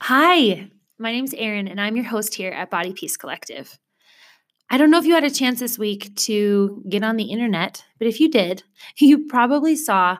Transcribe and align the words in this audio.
Hi, 0.00 0.70
my 0.98 1.10
name's 1.10 1.34
Erin, 1.34 1.66
and 1.66 1.80
I'm 1.80 1.96
your 1.96 2.04
host 2.04 2.34
here 2.34 2.52
at 2.52 2.70
Body 2.70 2.92
Peace 2.92 3.16
Collective. 3.16 3.78
I 4.70 4.78
don't 4.78 4.92
know 4.92 4.98
if 4.98 5.04
you 5.04 5.14
had 5.14 5.24
a 5.24 5.30
chance 5.30 5.58
this 5.58 5.76
week 5.76 6.14
to 6.16 6.84
get 6.88 7.02
on 7.02 7.16
the 7.16 7.24
internet, 7.24 7.84
but 7.98 8.06
if 8.06 8.20
you 8.20 8.30
did, 8.30 8.62
you 8.98 9.26
probably 9.26 9.74
saw 9.74 10.18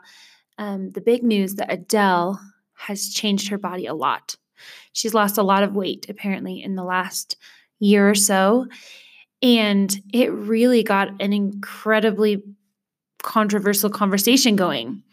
um, 0.58 0.90
the 0.90 1.00
big 1.00 1.22
news 1.22 1.54
that 1.54 1.72
Adele 1.72 2.40
has 2.74 3.08
changed 3.08 3.48
her 3.48 3.58
body 3.58 3.86
a 3.86 3.94
lot. 3.94 4.36
She's 4.92 5.14
lost 5.14 5.38
a 5.38 5.44
lot 5.44 5.62
of 5.62 5.76
weight, 5.76 6.06
apparently, 6.08 6.60
in 6.60 6.74
the 6.74 6.84
last 6.84 7.36
year 7.78 8.10
or 8.10 8.16
so. 8.16 8.66
And 9.42 9.96
it 10.12 10.32
really 10.32 10.82
got 10.82 11.08
an 11.22 11.32
incredibly 11.32 12.42
controversial 13.22 13.90
conversation 13.90 14.56
going. 14.56 15.04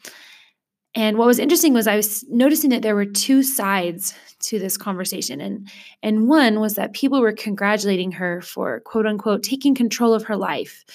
And 0.95 1.17
what 1.17 1.27
was 1.27 1.39
interesting 1.39 1.73
was 1.73 1.87
I 1.87 1.97
was 1.97 2.23
noticing 2.29 2.69
that 2.69 2.81
there 2.81 2.95
were 2.95 3.05
two 3.05 3.43
sides 3.43 4.15
to 4.43 4.59
this 4.59 4.77
conversation. 4.77 5.41
And, 5.41 5.69
and 6.01 6.29
one 6.29 6.61
was 6.61 6.75
that 6.75 6.93
people 6.93 7.19
were 7.19 7.33
congratulating 7.33 8.13
her 8.13 8.41
for 8.41 8.79
quote 8.79 9.05
unquote 9.05 9.43
taking 9.43 9.75
control 9.75 10.13
of 10.13 10.23
her 10.23 10.37
life 10.37 10.85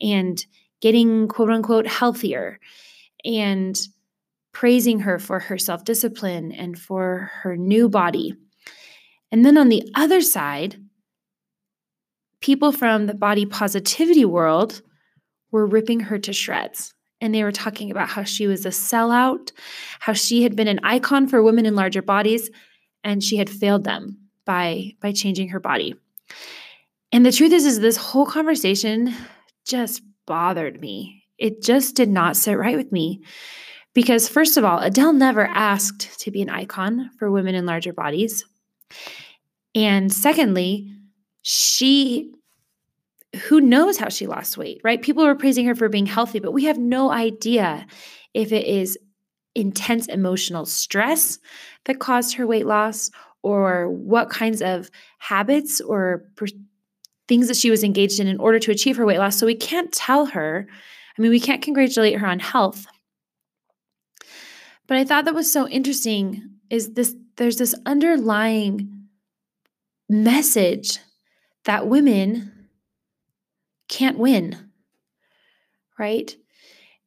and 0.00 0.44
getting 0.80 1.26
quote 1.26 1.50
unquote 1.50 1.86
healthier 1.86 2.60
and 3.24 3.80
praising 4.52 5.00
her 5.00 5.18
for 5.18 5.38
her 5.38 5.56
self 5.56 5.84
discipline 5.84 6.52
and 6.52 6.78
for 6.78 7.30
her 7.42 7.56
new 7.56 7.88
body. 7.88 8.34
And 9.32 9.44
then 9.44 9.56
on 9.56 9.70
the 9.70 9.90
other 9.94 10.20
side, 10.20 10.76
people 12.40 12.72
from 12.72 13.06
the 13.06 13.14
body 13.14 13.46
positivity 13.46 14.26
world 14.26 14.82
were 15.50 15.66
ripping 15.66 16.00
her 16.00 16.18
to 16.18 16.32
shreds 16.34 16.92
and 17.20 17.34
they 17.34 17.42
were 17.42 17.52
talking 17.52 17.90
about 17.90 18.08
how 18.08 18.22
she 18.22 18.46
was 18.46 18.66
a 18.66 18.70
sellout, 18.70 19.52
how 20.00 20.12
she 20.12 20.42
had 20.42 20.56
been 20.56 20.68
an 20.68 20.80
icon 20.82 21.28
for 21.28 21.42
women 21.42 21.66
in 21.66 21.74
larger 21.74 22.02
bodies, 22.02 22.50
and 23.02 23.22
she 23.22 23.36
had 23.36 23.50
failed 23.50 23.84
them 23.84 24.18
by 24.44 24.92
by 25.00 25.12
changing 25.12 25.48
her 25.50 25.60
body. 25.60 25.94
And 27.12 27.24
the 27.24 27.32
truth 27.32 27.52
is 27.52 27.64
is 27.64 27.80
this 27.80 27.96
whole 27.96 28.26
conversation 28.26 29.14
just 29.64 30.02
bothered 30.26 30.80
me. 30.80 31.24
It 31.38 31.62
just 31.62 31.94
did 31.96 32.08
not 32.08 32.36
sit 32.36 32.54
right 32.54 32.76
with 32.76 32.92
me. 32.92 33.22
Because 33.94 34.28
first 34.28 34.58
of 34.58 34.64
all, 34.64 34.78
Adele 34.78 35.14
never 35.14 35.46
asked 35.46 36.20
to 36.20 36.30
be 36.30 36.42
an 36.42 36.50
icon 36.50 37.10
for 37.18 37.30
women 37.30 37.54
in 37.54 37.64
larger 37.64 37.94
bodies. 37.94 38.44
And 39.74 40.12
secondly, 40.12 40.92
she 41.40 42.34
who 43.34 43.60
knows 43.60 43.98
how 43.98 44.08
she 44.08 44.26
lost 44.26 44.56
weight, 44.56 44.80
right? 44.84 45.02
People 45.02 45.24
are 45.24 45.34
praising 45.34 45.66
her 45.66 45.74
for 45.74 45.88
being 45.88 46.06
healthy, 46.06 46.38
but 46.38 46.52
we 46.52 46.64
have 46.64 46.78
no 46.78 47.10
idea 47.10 47.86
if 48.34 48.52
it 48.52 48.66
is 48.66 48.98
intense 49.54 50.06
emotional 50.06 50.66
stress 50.66 51.38
that 51.84 51.98
caused 51.98 52.34
her 52.36 52.46
weight 52.46 52.66
loss 52.66 53.10
or 53.42 53.90
what 53.90 54.30
kinds 54.30 54.60
of 54.60 54.90
habits 55.18 55.80
or 55.80 56.24
per- 56.36 56.46
things 57.28 57.48
that 57.48 57.56
she 57.56 57.70
was 57.70 57.82
engaged 57.82 58.20
in 58.20 58.26
in 58.26 58.38
order 58.38 58.58
to 58.58 58.70
achieve 58.70 58.96
her 58.96 59.06
weight 59.06 59.18
loss. 59.18 59.36
So 59.36 59.46
we 59.46 59.54
can't 59.54 59.92
tell 59.92 60.26
her, 60.26 60.66
I 61.18 61.22
mean, 61.22 61.30
we 61.30 61.40
can't 61.40 61.62
congratulate 61.62 62.18
her 62.18 62.26
on 62.26 62.38
health. 62.38 62.86
But 64.86 64.98
I 64.98 65.04
thought 65.04 65.24
that 65.24 65.34
was 65.34 65.50
so 65.50 65.68
interesting 65.68 66.42
is 66.70 66.94
this 66.94 67.14
there's 67.36 67.56
this 67.56 67.74
underlying 67.84 69.08
message 70.08 70.98
that 71.64 71.86
women 71.86 72.52
can't 73.88 74.18
win, 74.18 74.70
right? 75.98 76.36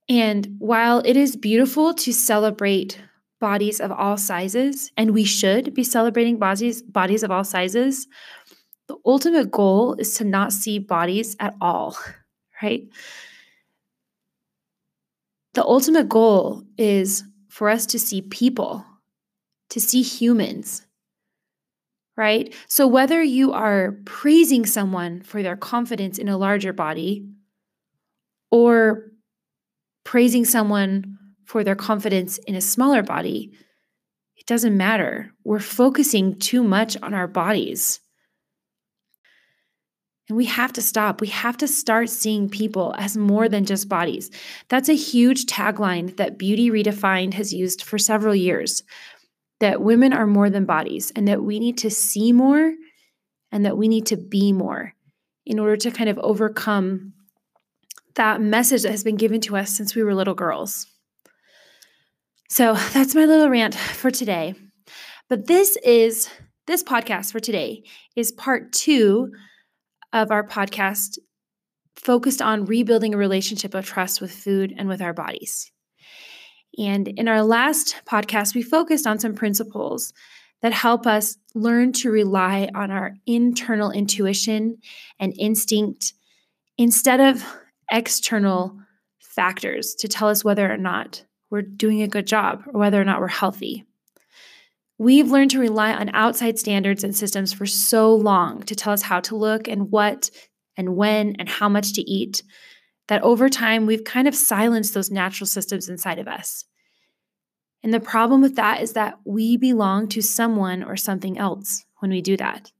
And 0.07 0.55
while 0.57 0.99
it 1.05 1.15
is 1.15 1.35
beautiful 1.35 1.93
to 1.93 2.13
celebrate 2.13 2.99
bodies 3.39 3.79
of 3.79 3.91
all 3.91 4.17
sizes, 4.17 4.91
and 4.97 5.11
we 5.11 5.23
should 5.23 5.73
be 5.73 5.83
celebrating 5.83 6.37
bodies, 6.37 6.81
bodies 6.81 7.23
of 7.23 7.31
all 7.31 7.43
sizes, 7.43 8.07
the 8.87 8.97
ultimate 9.05 9.51
goal 9.51 9.95
is 9.99 10.15
to 10.15 10.25
not 10.25 10.51
see 10.51 10.79
bodies 10.79 11.35
at 11.39 11.55
all, 11.61 11.95
right? 12.63 12.89
The 15.53 15.63
ultimate 15.63 16.09
goal 16.09 16.63
is 16.77 17.23
for 17.47 17.69
us 17.69 17.85
to 17.87 17.99
see 17.99 18.21
people, 18.21 18.85
to 19.69 19.79
see 19.79 20.01
humans, 20.01 20.85
right? 22.19 22.53
So, 22.67 22.85
whether 22.85 23.23
you 23.23 23.53
are 23.53 23.95
praising 24.03 24.65
someone 24.65 25.21
for 25.21 25.41
their 25.41 25.55
confidence 25.55 26.17
in 26.17 26.27
a 26.27 26.37
larger 26.37 26.73
body 26.73 27.25
or 28.51 29.05
praising 30.03 30.43
someone 30.43 31.17
for 31.45 31.63
their 31.63 31.77
confidence 31.77 32.37
in 32.39 32.55
a 32.55 32.61
smaller 32.61 33.01
body, 33.01 33.53
it 34.35 34.45
doesn't 34.47 34.75
matter. 34.75 35.31
We're 35.45 35.59
focusing 35.59 36.37
too 36.37 36.61
much 36.61 36.97
on 37.01 37.13
our 37.13 37.27
bodies. 37.27 38.01
And 40.27 40.37
we 40.37 40.45
have 40.45 40.73
to 40.73 40.81
stop. 40.81 41.21
We 41.21 41.27
have 41.27 41.55
to 41.57 41.69
start 41.69 42.09
seeing 42.09 42.49
people 42.49 42.93
as 42.97 43.15
more 43.15 43.47
than 43.47 43.63
just 43.63 43.87
bodies. 43.87 44.29
That's 44.67 44.89
a 44.89 44.93
huge 44.93 45.45
tagline 45.45 46.17
that 46.17 46.37
Beauty 46.37 46.69
Redefined 46.69 47.33
has 47.35 47.53
used 47.53 47.81
for 47.81 47.97
several 47.97 48.35
years 48.35 48.83
that 49.59 49.81
women 49.81 50.13
are 50.13 50.27
more 50.27 50.49
than 50.49 50.65
bodies 50.65 51.11
and 51.15 51.27
that 51.27 51.43
we 51.43 51.59
need 51.59 51.77
to 51.79 51.89
see 51.89 52.31
more 52.31 52.73
and 53.51 53.65
that 53.65 53.77
we 53.77 53.87
need 53.87 54.05
to 54.07 54.17
be 54.17 54.53
more 54.53 54.93
in 55.45 55.59
order 55.59 55.75
to 55.75 55.91
kind 55.91 56.09
of 56.09 56.17
overcome 56.19 57.13
that 58.15 58.41
message 58.41 58.83
that 58.83 58.91
has 58.91 59.03
been 59.03 59.17
given 59.17 59.41
to 59.41 59.57
us 59.57 59.69
since 59.69 59.95
we 59.95 60.03
were 60.03 60.13
little 60.15 60.35
girls. 60.35 60.87
So 62.49 62.73
that's 62.93 63.15
my 63.15 63.25
little 63.25 63.49
rant 63.49 63.75
for 63.75 64.11
today. 64.11 64.55
But 65.29 65.47
this 65.47 65.77
is 65.77 66.29
this 66.67 66.83
podcast 66.83 67.31
for 67.31 67.39
today 67.39 67.83
is 68.15 68.31
part 68.31 68.71
two 68.71 69.31
of 70.13 70.31
our 70.31 70.47
podcast 70.47 71.17
focused 71.95 72.41
on 72.41 72.65
rebuilding 72.65 73.13
a 73.13 73.17
relationship 73.17 73.73
of 73.73 73.85
trust 73.85 74.21
with 74.21 74.31
food 74.31 74.73
and 74.77 74.87
with 74.87 75.01
our 75.01 75.13
bodies. 75.13 75.71
And 76.77 77.07
in 77.07 77.27
our 77.27 77.43
last 77.43 77.95
podcast, 78.05 78.55
we 78.55 78.61
focused 78.61 79.07
on 79.07 79.19
some 79.19 79.33
principles 79.33 80.13
that 80.61 80.73
help 80.73 81.07
us 81.07 81.37
learn 81.55 81.93
to 81.93 82.11
rely 82.11 82.69
on 82.75 82.91
our 82.91 83.15
internal 83.25 83.91
intuition 83.91 84.77
and 85.19 85.33
instinct 85.37 86.13
instead 86.77 87.19
of 87.19 87.43
external 87.91 88.77
factors 89.19 89.95
to 89.95 90.07
tell 90.07 90.27
us 90.27 90.43
whether 90.43 90.71
or 90.71 90.77
not 90.77 91.23
we're 91.49 91.61
doing 91.61 92.01
a 92.01 92.07
good 92.07 92.27
job 92.27 92.63
or 92.67 92.79
whether 92.79 93.01
or 93.01 93.05
not 93.05 93.19
we're 93.19 93.27
healthy. 93.27 93.85
We've 94.97 95.31
learned 95.31 95.51
to 95.51 95.59
rely 95.59 95.93
on 95.93 96.09
outside 96.13 96.59
standards 96.59 97.03
and 97.05 97.15
systems 97.15 97.53
for 97.53 97.65
so 97.65 98.13
long 98.13 98.63
to 98.63 98.75
tell 98.75 98.91
us 98.91 99.01
how 99.01 99.21
to 99.21 99.35
look 99.35 99.67
and 99.67 99.89
what 99.89 100.29
and 100.75 100.95
when 100.95 101.35
and 101.39 101.47
how 101.47 101.69
much 101.69 101.93
to 101.93 102.01
eat 102.01 102.43
that 103.09 103.23
over 103.23 103.49
time 103.49 103.87
we've 103.87 104.03
kind 104.03 104.27
of 104.27 104.35
silenced 104.35 104.93
those 104.93 105.09
natural 105.09 105.47
systems 105.47 105.89
inside 105.89 106.19
of 106.19 106.27
us. 106.27 106.65
And 107.81 107.91
the 107.91 107.99
problem 107.99 108.39
with 108.39 108.55
that 108.55 108.81
is 108.81 108.93
that 108.93 109.19
we 109.25 109.57
belong 109.57 110.07
to 110.09 110.21
someone 110.21 110.83
or 110.83 110.95
something 110.95 111.37
else 111.37 111.85
when 111.97 112.11
we 112.11 112.21
do 112.21 112.37
that. 112.37 112.71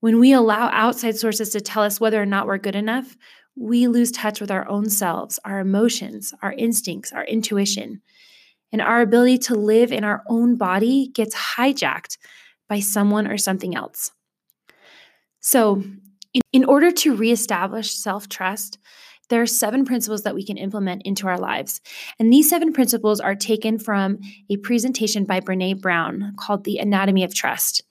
When 0.00 0.18
we 0.18 0.32
allow 0.32 0.70
outside 0.72 1.16
sources 1.16 1.50
to 1.50 1.60
tell 1.60 1.82
us 1.82 2.00
whether 2.00 2.20
or 2.20 2.26
not 2.26 2.46
we're 2.46 2.58
good 2.58 2.74
enough, 2.74 3.18
we 3.54 3.86
lose 3.86 4.10
touch 4.10 4.40
with 4.40 4.50
our 4.50 4.66
own 4.66 4.88
selves, 4.88 5.38
our 5.44 5.60
emotions, 5.60 6.32
our 6.40 6.52
instincts, 6.54 7.12
our 7.12 7.24
intuition. 7.24 8.00
And 8.72 8.80
our 8.80 9.02
ability 9.02 9.38
to 9.38 9.54
live 9.54 9.92
in 9.92 10.04
our 10.04 10.22
own 10.26 10.56
body 10.56 11.08
gets 11.14 11.34
hijacked 11.34 12.16
by 12.66 12.80
someone 12.80 13.26
or 13.26 13.36
something 13.36 13.76
else. 13.76 14.10
So, 15.40 15.84
in, 16.32 16.40
in 16.52 16.64
order 16.64 16.90
to 16.90 17.14
reestablish 17.14 17.92
self 17.92 18.28
trust, 18.28 18.78
there 19.28 19.42
are 19.42 19.46
seven 19.46 19.84
principles 19.84 20.22
that 20.22 20.34
we 20.34 20.44
can 20.44 20.56
implement 20.56 21.02
into 21.04 21.26
our 21.26 21.38
lives. 21.38 21.80
And 22.18 22.32
these 22.32 22.48
seven 22.48 22.72
principles 22.72 23.20
are 23.20 23.34
taken 23.34 23.78
from 23.78 24.18
a 24.50 24.56
presentation 24.58 25.24
by 25.24 25.40
Brene 25.40 25.80
Brown 25.80 26.34
called 26.36 26.64
The 26.64 26.78
Anatomy 26.78 27.24
of 27.24 27.34
Trust. 27.34 27.82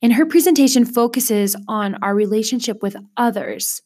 And 0.00 0.14
her 0.14 0.26
presentation 0.26 0.84
focuses 0.84 1.56
on 1.68 1.96
our 2.02 2.14
relationship 2.14 2.82
with 2.82 2.96
others 3.16 3.82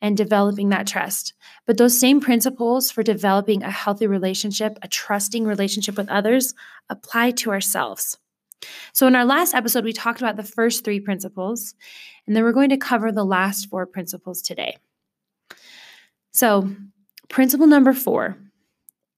and 0.00 0.16
developing 0.16 0.70
that 0.70 0.88
trust. 0.88 1.32
But 1.64 1.78
those 1.78 1.98
same 1.98 2.20
principles 2.20 2.90
for 2.90 3.04
developing 3.04 3.62
a 3.62 3.70
healthy 3.70 4.08
relationship, 4.08 4.76
a 4.82 4.88
trusting 4.88 5.44
relationship 5.44 5.96
with 5.96 6.08
others, 6.08 6.54
apply 6.90 7.30
to 7.32 7.50
ourselves. 7.50 8.18
So, 8.92 9.06
in 9.06 9.16
our 9.16 9.24
last 9.24 9.54
episode, 9.54 9.84
we 9.84 9.92
talked 9.92 10.20
about 10.20 10.36
the 10.36 10.42
first 10.42 10.84
three 10.84 11.00
principles, 11.00 11.74
and 12.26 12.34
then 12.34 12.44
we're 12.44 12.52
going 12.52 12.70
to 12.70 12.76
cover 12.76 13.10
the 13.10 13.24
last 13.24 13.68
four 13.68 13.86
principles 13.86 14.42
today. 14.42 14.76
So, 16.32 16.74
principle 17.28 17.66
number 17.66 17.92
four 17.92 18.36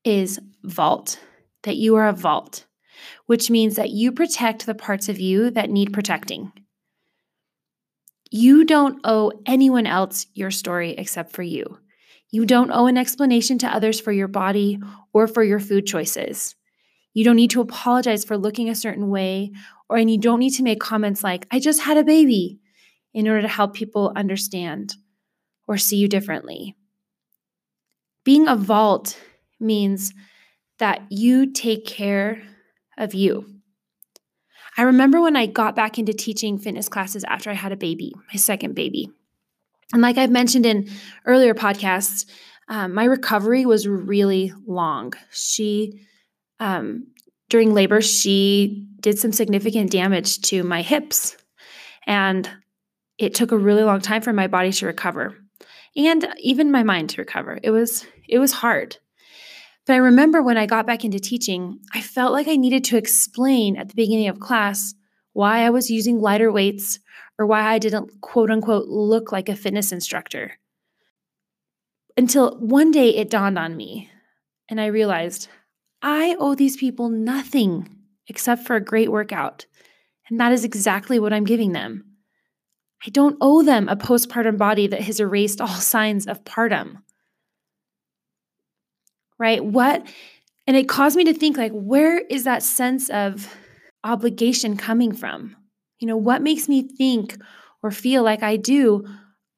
is 0.04 0.40
vault, 0.64 1.18
that 1.62 1.76
you 1.76 1.94
are 1.96 2.08
a 2.08 2.12
vault, 2.12 2.66
which 3.26 3.50
means 3.50 3.76
that 3.76 3.90
you 3.90 4.12
protect 4.12 4.66
the 4.66 4.74
parts 4.74 5.08
of 5.08 5.18
you 5.18 5.50
that 5.50 5.70
need 5.70 5.92
protecting. 5.92 6.52
You 8.30 8.64
don't 8.64 9.00
owe 9.04 9.32
anyone 9.46 9.86
else 9.86 10.26
your 10.34 10.50
story 10.50 10.90
except 10.92 11.32
for 11.32 11.42
you. 11.42 11.78
You 12.30 12.44
don't 12.44 12.72
owe 12.72 12.86
an 12.86 12.98
explanation 12.98 13.58
to 13.58 13.68
others 13.68 14.00
for 14.00 14.10
your 14.10 14.26
body 14.26 14.80
or 15.12 15.28
for 15.28 15.44
your 15.44 15.60
food 15.60 15.86
choices. 15.86 16.56
You 17.12 17.24
don't 17.24 17.36
need 17.36 17.50
to 17.50 17.60
apologize 17.60 18.24
for 18.24 18.36
looking 18.36 18.68
a 18.68 18.74
certain 18.74 19.08
way, 19.08 19.52
or 19.88 19.98
and 19.98 20.10
you 20.10 20.18
don't 20.18 20.40
need 20.40 20.54
to 20.54 20.64
make 20.64 20.80
comments 20.80 21.22
like, 21.22 21.46
I 21.52 21.60
just 21.60 21.80
had 21.80 21.96
a 21.96 22.02
baby, 22.02 22.58
in 23.12 23.28
order 23.28 23.42
to 23.42 23.48
help 23.48 23.74
people 23.74 24.12
understand 24.16 24.96
or 25.68 25.78
see 25.78 25.96
you 25.96 26.08
differently. 26.08 26.74
Being 28.24 28.48
a 28.48 28.56
vault 28.56 29.18
means 29.60 30.12
that 30.78 31.02
you 31.10 31.52
take 31.52 31.86
care 31.86 32.42
of 32.98 33.14
you. 33.14 33.46
I 34.76 34.82
remember 34.82 35.20
when 35.20 35.36
I 35.36 35.46
got 35.46 35.76
back 35.76 35.98
into 35.98 36.12
teaching 36.12 36.58
fitness 36.58 36.88
classes 36.88 37.24
after 37.24 37.50
I 37.50 37.54
had 37.54 37.72
a 37.72 37.76
baby, 37.76 38.12
my 38.32 38.36
second 38.36 38.74
baby. 38.74 39.10
And 39.92 40.02
like 40.02 40.18
I've 40.18 40.30
mentioned 40.30 40.66
in 40.66 40.88
earlier 41.26 41.54
podcasts, 41.54 42.26
um, 42.68 42.94
my 42.94 43.04
recovery 43.04 43.66
was 43.66 43.86
really 43.86 44.52
long. 44.66 45.12
She, 45.30 46.06
um, 46.58 47.08
during 47.50 47.74
labor, 47.74 48.00
she 48.00 48.88
did 49.00 49.18
some 49.18 49.32
significant 49.32 49.90
damage 49.90 50.40
to 50.42 50.64
my 50.64 50.82
hips. 50.82 51.36
And 52.06 52.50
it 53.18 53.34
took 53.34 53.52
a 53.52 53.58
really 53.58 53.84
long 53.84 54.00
time 54.00 54.22
for 54.22 54.32
my 54.32 54.46
body 54.46 54.72
to 54.72 54.86
recover 54.86 55.36
and 55.96 56.26
even 56.38 56.72
my 56.72 56.82
mind 56.82 57.10
to 57.10 57.20
recover. 57.20 57.58
It 57.62 57.70
was 57.70 58.06
it 58.28 58.38
was 58.38 58.52
hard. 58.52 58.98
But 59.86 59.94
I 59.94 59.96
remember 59.96 60.42
when 60.42 60.56
I 60.56 60.66
got 60.66 60.86
back 60.86 61.04
into 61.04 61.18
teaching, 61.18 61.78
I 61.92 62.00
felt 62.00 62.32
like 62.32 62.48
I 62.48 62.56
needed 62.56 62.84
to 62.84 62.96
explain 62.96 63.76
at 63.76 63.88
the 63.88 63.94
beginning 63.94 64.28
of 64.28 64.40
class 64.40 64.94
why 65.32 65.60
I 65.60 65.70
was 65.70 65.90
using 65.90 66.20
lighter 66.20 66.50
weights 66.50 67.00
or 67.38 67.46
why 67.46 67.62
I 67.62 67.78
didn't 67.78 68.20
quote 68.20 68.50
unquote 68.50 68.86
look 68.86 69.32
like 69.32 69.48
a 69.48 69.56
fitness 69.56 69.92
instructor. 69.92 70.58
Until 72.16 72.56
one 72.58 72.90
day 72.90 73.10
it 73.10 73.28
dawned 73.28 73.58
on 73.58 73.76
me 73.76 74.10
and 74.68 74.80
I 74.80 74.86
realized 74.86 75.48
I 76.00 76.36
owe 76.38 76.54
these 76.54 76.76
people 76.76 77.08
nothing 77.08 77.88
except 78.28 78.66
for 78.66 78.76
a 78.76 78.84
great 78.84 79.10
workout. 79.10 79.66
And 80.28 80.40
that 80.40 80.52
is 80.52 80.64
exactly 80.64 81.18
what 81.18 81.32
I'm 81.32 81.44
giving 81.44 81.72
them. 81.72 82.04
I 83.06 83.10
don't 83.10 83.36
owe 83.40 83.62
them 83.62 83.88
a 83.88 83.96
postpartum 83.96 84.56
body 84.56 84.86
that 84.86 85.02
has 85.02 85.20
erased 85.20 85.60
all 85.60 85.68
signs 85.68 86.26
of 86.26 86.44
partum. 86.44 87.02
Right? 89.38 89.64
What? 89.64 90.06
And 90.66 90.76
it 90.76 90.88
caused 90.88 91.16
me 91.16 91.24
to 91.24 91.34
think 91.34 91.56
like 91.56 91.72
where 91.72 92.18
is 92.18 92.44
that 92.44 92.62
sense 92.62 93.10
of 93.10 93.54
obligation 94.02 94.76
coming 94.76 95.12
from? 95.12 95.56
You 95.98 96.08
know, 96.08 96.16
what 96.16 96.42
makes 96.42 96.68
me 96.68 96.82
think 96.82 97.36
or 97.82 97.90
feel 97.90 98.22
like 98.22 98.42
I 98.42 98.56
do 98.56 99.04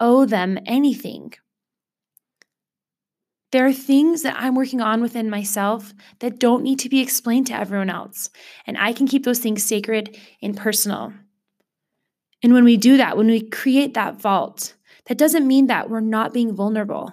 owe 0.00 0.25
them 0.25 0.58
anything? 0.67 1.34
There 3.52 3.67
are 3.67 3.73
things 3.73 4.23
that 4.23 4.37
I'm 4.37 4.55
working 4.55 4.81
on 4.81 5.00
within 5.00 5.31
myself 5.31 5.94
that 6.19 6.38
don't 6.38 6.62
need 6.62 6.79
to 6.81 6.88
be 6.88 7.00
explained 7.00 7.46
to 7.46 7.55
everyone 7.55 7.90
else. 7.90 8.29
And 8.67 8.76
I 8.76 8.93
can 8.93 9.06
keep 9.06 9.25
those 9.25 9.38
things 9.38 9.62
sacred 9.62 10.19
and 10.43 10.56
personal. 10.56 11.12
And 12.43 12.52
when 12.52 12.64
we 12.64 12.76
do 12.76 12.96
that, 12.96 13.17
when 13.17 13.29
we 13.29 13.49
create 13.49 13.94
that 13.94 14.20
vault, 14.20 14.75
that 15.06 15.19
doesn't 15.19 15.46
mean 15.46 15.69
that 15.69 15.88
we're 15.88 16.00
not 16.00 16.34
being 16.34 16.55
vulnerable, 16.55 17.12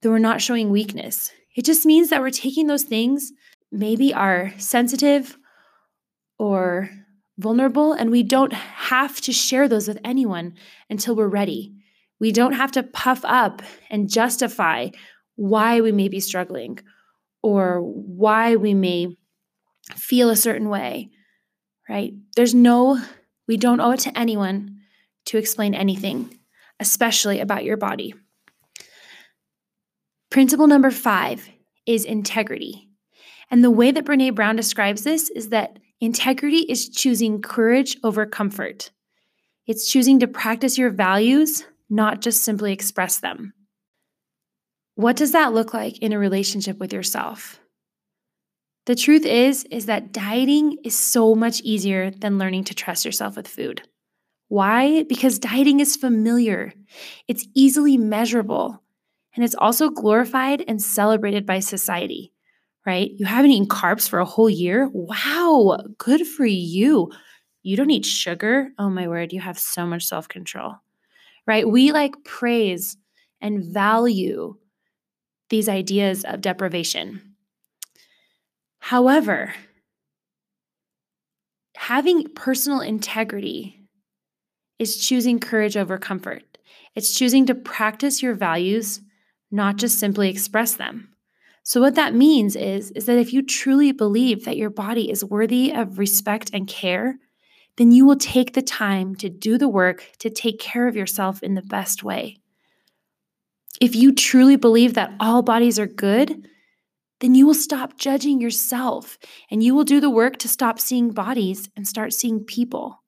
that 0.00 0.10
we're 0.10 0.18
not 0.18 0.40
showing 0.40 0.70
weakness. 0.70 1.30
It 1.54 1.64
just 1.64 1.86
means 1.86 2.10
that 2.10 2.20
we're 2.20 2.30
taking 2.30 2.66
those 2.66 2.82
things, 2.82 3.32
maybe 3.70 4.12
are 4.12 4.52
sensitive 4.58 5.36
or 6.38 6.90
vulnerable, 7.38 7.92
and 7.92 8.10
we 8.10 8.22
don't 8.22 8.52
have 8.52 9.20
to 9.22 9.32
share 9.32 9.68
those 9.68 9.88
with 9.88 9.98
anyone 10.04 10.54
until 10.90 11.16
we're 11.16 11.28
ready. 11.28 11.74
We 12.20 12.32
don't 12.32 12.52
have 12.52 12.72
to 12.72 12.82
puff 12.82 13.20
up 13.24 13.62
and 13.90 14.08
justify 14.08 14.90
why 15.36 15.80
we 15.80 15.92
may 15.92 16.08
be 16.08 16.20
struggling 16.20 16.78
or 17.42 17.80
why 17.80 18.56
we 18.56 18.72
may 18.72 19.16
feel 19.94 20.30
a 20.30 20.36
certain 20.36 20.68
way, 20.68 21.10
right? 21.88 22.14
There's 22.36 22.54
no 22.54 23.00
we 23.46 23.56
don't 23.58 23.80
owe 23.80 23.90
it 23.90 24.00
to 24.00 24.18
anyone 24.18 24.80
to 25.26 25.36
explain 25.36 25.74
anything, 25.74 26.38
especially 26.80 27.40
about 27.40 27.64
your 27.64 27.76
body. 27.76 28.14
Principle 30.34 30.66
number 30.66 30.90
five 30.90 31.48
is 31.86 32.04
integrity. 32.04 32.88
And 33.52 33.62
the 33.62 33.70
way 33.70 33.92
that 33.92 34.04
Brene 34.04 34.34
Brown 34.34 34.56
describes 34.56 35.04
this 35.04 35.30
is 35.30 35.50
that 35.50 35.78
integrity 36.00 36.62
is 36.68 36.88
choosing 36.88 37.40
courage 37.40 37.96
over 38.02 38.26
comfort. 38.26 38.90
It's 39.68 39.88
choosing 39.88 40.18
to 40.18 40.26
practice 40.26 40.76
your 40.76 40.90
values, 40.90 41.64
not 41.88 42.20
just 42.20 42.42
simply 42.42 42.72
express 42.72 43.20
them. 43.20 43.52
What 44.96 45.14
does 45.14 45.30
that 45.30 45.54
look 45.54 45.72
like 45.72 45.98
in 45.98 46.12
a 46.12 46.18
relationship 46.18 46.80
with 46.80 46.92
yourself? 46.92 47.60
The 48.86 48.96
truth 48.96 49.24
is 49.24 49.62
is 49.70 49.86
that 49.86 50.10
dieting 50.10 50.78
is 50.82 50.98
so 50.98 51.36
much 51.36 51.60
easier 51.60 52.10
than 52.10 52.38
learning 52.38 52.64
to 52.64 52.74
trust 52.74 53.04
yourself 53.04 53.36
with 53.36 53.46
food. 53.46 53.82
Why? 54.48 55.04
Because 55.04 55.38
dieting 55.38 55.78
is 55.78 55.94
familiar. 55.94 56.72
It's 57.28 57.46
easily 57.54 57.96
measurable. 57.96 58.80
And 59.34 59.44
it's 59.44 59.54
also 59.56 59.90
glorified 59.90 60.64
and 60.68 60.80
celebrated 60.80 61.44
by 61.44 61.60
society, 61.60 62.32
right? 62.86 63.10
You 63.16 63.26
haven't 63.26 63.50
eaten 63.50 63.68
carbs 63.68 64.08
for 64.08 64.18
a 64.20 64.24
whole 64.24 64.50
year? 64.50 64.88
Wow, 64.92 65.78
good 65.98 66.26
for 66.26 66.46
you. 66.46 67.10
You 67.62 67.76
don't 67.76 67.90
eat 67.90 68.04
sugar? 68.04 68.68
Oh 68.78 68.90
my 68.90 69.08
word, 69.08 69.32
you 69.32 69.40
have 69.40 69.58
so 69.58 69.86
much 69.86 70.04
self 70.04 70.28
control, 70.28 70.74
right? 71.46 71.68
We 71.68 71.92
like 71.92 72.24
praise 72.24 72.96
and 73.40 73.64
value 73.64 74.56
these 75.50 75.68
ideas 75.68 76.24
of 76.24 76.40
deprivation. 76.40 77.34
However, 78.78 79.54
having 81.76 82.28
personal 82.34 82.80
integrity 82.80 83.80
is 84.78 84.96
choosing 85.06 85.38
courage 85.40 85.76
over 85.76 85.98
comfort. 85.98 86.42
It's 86.94 87.14
choosing 87.14 87.46
to 87.46 87.54
practice 87.54 88.22
your 88.22 88.34
values, 88.34 89.00
not 89.50 89.76
just 89.76 89.98
simply 89.98 90.28
express 90.28 90.74
them. 90.74 91.10
So 91.62 91.80
what 91.80 91.94
that 91.94 92.14
means 92.14 92.56
is 92.56 92.90
is 92.92 93.06
that 93.06 93.18
if 93.18 93.32
you 93.32 93.42
truly 93.42 93.92
believe 93.92 94.44
that 94.44 94.56
your 94.56 94.70
body 94.70 95.10
is 95.10 95.24
worthy 95.24 95.72
of 95.72 95.98
respect 95.98 96.50
and 96.52 96.68
care, 96.68 97.16
then 97.76 97.90
you 97.90 98.04
will 98.04 98.16
take 98.16 98.52
the 98.52 98.62
time 98.62 99.14
to 99.16 99.28
do 99.28 99.58
the 99.58 99.68
work 99.68 100.10
to 100.18 100.30
take 100.30 100.60
care 100.60 100.86
of 100.86 100.96
yourself 100.96 101.42
in 101.42 101.54
the 101.54 101.62
best 101.62 102.04
way. 102.04 102.38
If 103.80 103.96
you 103.96 104.14
truly 104.14 104.56
believe 104.56 104.94
that 104.94 105.14
all 105.18 105.42
bodies 105.42 105.78
are 105.78 105.86
good, 105.86 106.46
then 107.20 107.34
you 107.34 107.46
will 107.46 107.54
stop 107.54 107.96
judging 107.96 108.40
yourself 108.40 109.18
and 109.50 109.62
you 109.62 109.74
will 109.74 109.84
do 109.84 110.00
the 110.00 110.10
work 110.10 110.36
to 110.38 110.48
stop 110.48 110.78
seeing 110.78 111.10
bodies 111.10 111.68
and 111.76 111.86
start 111.88 112.12
seeing 112.12 112.44
people. 112.44 113.03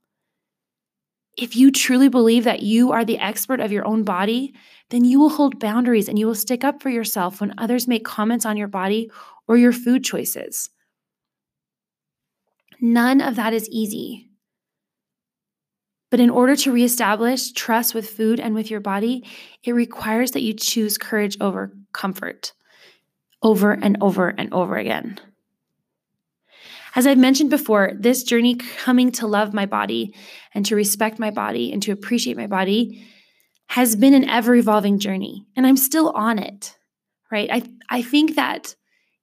If 1.36 1.54
you 1.54 1.70
truly 1.70 2.08
believe 2.08 2.44
that 2.44 2.62
you 2.62 2.92
are 2.92 3.04
the 3.04 3.18
expert 3.18 3.60
of 3.60 3.72
your 3.72 3.86
own 3.86 4.04
body, 4.04 4.54
then 4.90 5.04
you 5.04 5.20
will 5.20 5.28
hold 5.28 5.58
boundaries 5.58 6.08
and 6.08 6.18
you 6.18 6.26
will 6.26 6.34
stick 6.34 6.64
up 6.64 6.82
for 6.82 6.88
yourself 6.88 7.40
when 7.40 7.54
others 7.58 7.86
make 7.86 8.04
comments 8.04 8.46
on 8.46 8.56
your 8.56 8.68
body 8.68 9.10
or 9.46 9.56
your 9.56 9.72
food 9.72 10.02
choices. 10.02 10.70
None 12.80 13.20
of 13.20 13.36
that 13.36 13.52
is 13.52 13.68
easy. 13.68 14.30
But 16.10 16.20
in 16.20 16.30
order 16.30 16.56
to 16.56 16.72
reestablish 16.72 17.52
trust 17.52 17.94
with 17.94 18.08
food 18.08 18.40
and 18.40 18.54
with 18.54 18.70
your 18.70 18.80
body, 18.80 19.24
it 19.62 19.72
requires 19.72 20.30
that 20.30 20.42
you 20.42 20.54
choose 20.54 20.96
courage 20.96 21.36
over 21.40 21.72
comfort 21.92 22.52
over 23.42 23.72
and 23.72 23.96
over 24.00 24.28
and 24.28 24.52
over 24.52 24.76
again. 24.76 25.20
As 26.96 27.06
I've 27.06 27.18
mentioned 27.18 27.50
before, 27.50 27.92
this 27.94 28.22
journey 28.22 28.54
coming 28.54 29.12
to 29.12 29.26
love 29.26 29.52
my 29.52 29.66
body 29.66 30.14
and 30.54 30.64
to 30.64 30.74
respect 30.74 31.18
my 31.18 31.30
body 31.30 31.70
and 31.70 31.82
to 31.82 31.92
appreciate 31.92 32.38
my 32.38 32.46
body 32.46 33.06
has 33.66 33.94
been 33.94 34.14
an 34.14 34.26
ever 34.28 34.54
evolving 34.54 34.98
journey, 34.98 35.44
and 35.56 35.66
I'm 35.66 35.76
still 35.76 36.10
on 36.10 36.38
it, 36.38 36.74
right? 37.30 37.50
I, 37.52 37.62
I 37.90 38.00
think 38.00 38.36
that 38.36 38.74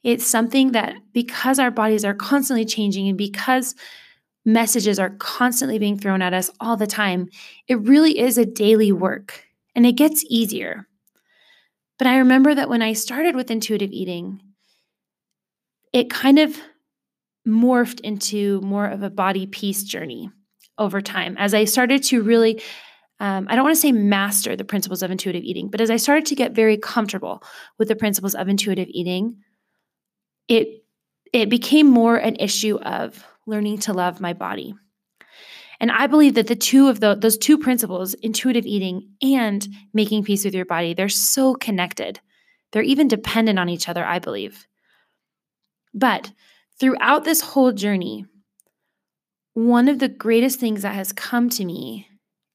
it's 0.03 0.27
something 0.27 0.74
that 0.74 0.96
because 1.13 1.58
our 1.58 1.72
bodies 1.72 2.06
are 2.06 2.13
constantly 2.13 2.65
changing 2.65 3.08
and 3.08 3.18
because 3.18 3.74
messages 4.46 5.00
are 5.00 5.12
constantly 5.12 5.80
being 5.80 5.98
thrown 5.98 6.22
at 6.22 6.34
us 6.34 6.51
all 6.60 6.77
the 6.77 6.86
time, 6.86 7.27
it 7.68 7.80
really 7.80 8.20
is 8.20 8.38
a 8.38 8.46
daily 8.46 8.92
work 8.92 9.46
and 9.74 9.88
it 9.88 9.94
gets 9.94 10.24
easier. 10.30 10.88
But 11.98 12.08
I 12.08 12.18
remember 12.18 12.53
that 12.53 12.70
when 12.70 12.84
I 12.84 12.94
started 12.94 13.36
with 13.36 13.50
intuitive 13.50 13.92
eating, 13.92 14.42
it 15.92 16.10
kind 16.10 16.38
of 16.38 16.58
morphed 17.47 18.00
into 18.01 18.62
more 18.62 18.88
of 18.88 19.03
a 19.03 19.09
body 19.09 19.45
peace 19.45 19.83
journey 19.83 20.29
over 20.77 21.01
time 21.01 21.35
as 21.38 21.53
I 21.53 21.65
started 21.65 22.03
to 22.03 22.21
really. 22.21 22.62
Um, 23.19 23.47
I 23.50 23.55
don't 23.55 23.63
want 23.63 23.75
to 23.75 23.81
say 23.81 23.91
master 23.91 24.55
the 24.55 24.65
principles 24.65 25.01
of 25.01 25.12
intuitive 25.12 25.43
eating, 25.43 25.69
but 25.69 25.79
as 25.79 25.89
I 25.89 25.95
started 25.97 26.25
to 26.25 26.35
get 26.35 26.53
very 26.53 26.77
comfortable 26.77 27.41
with 27.77 27.88
the 27.88 27.95
principles 27.95 28.33
of 28.35 28.50
intuitive 28.50 28.89
eating, 28.89 29.38
it 30.50 30.83
it 31.31 31.50
became 31.50 31.88
more 31.88 32.17
an 32.17 32.35
issue 32.39 32.77
of 32.79 33.23
learning 33.45 33.79
to 33.79 33.93
love 33.93 34.19
my 34.19 34.33
body. 34.33 34.73
And 35.79 35.91
I 35.91 36.07
believe 36.07 36.35
that 36.35 36.47
the 36.47 36.55
two 36.55 36.88
of 36.88 37.00
the, 37.00 37.15
those 37.15 37.38
two 37.38 37.57
principles, 37.57 38.13
intuitive 38.15 38.65
eating 38.65 39.09
and 39.21 39.67
making 39.93 40.23
peace 40.23 40.45
with 40.45 40.53
your 40.53 40.65
body, 40.65 40.93
they're 40.93 41.09
so 41.09 41.55
connected. 41.55 42.19
They're 42.71 42.83
even 42.83 43.07
dependent 43.07 43.59
on 43.59 43.67
each 43.67 43.89
other, 43.89 44.05
I 44.05 44.19
believe. 44.19 44.65
But 45.93 46.31
throughout 46.80 47.24
this 47.24 47.42
whole 47.42 47.72
journey, 47.72 48.25
one 49.53 49.88
of 49.88 50.00
the 50.00 50.10
greatest 50.10 50.60
things 50.60 50.82
that 50.82 50.96
has 50.96 51.13
come 51.13 51.50
to 51.50 51.65
me 51.65 52.08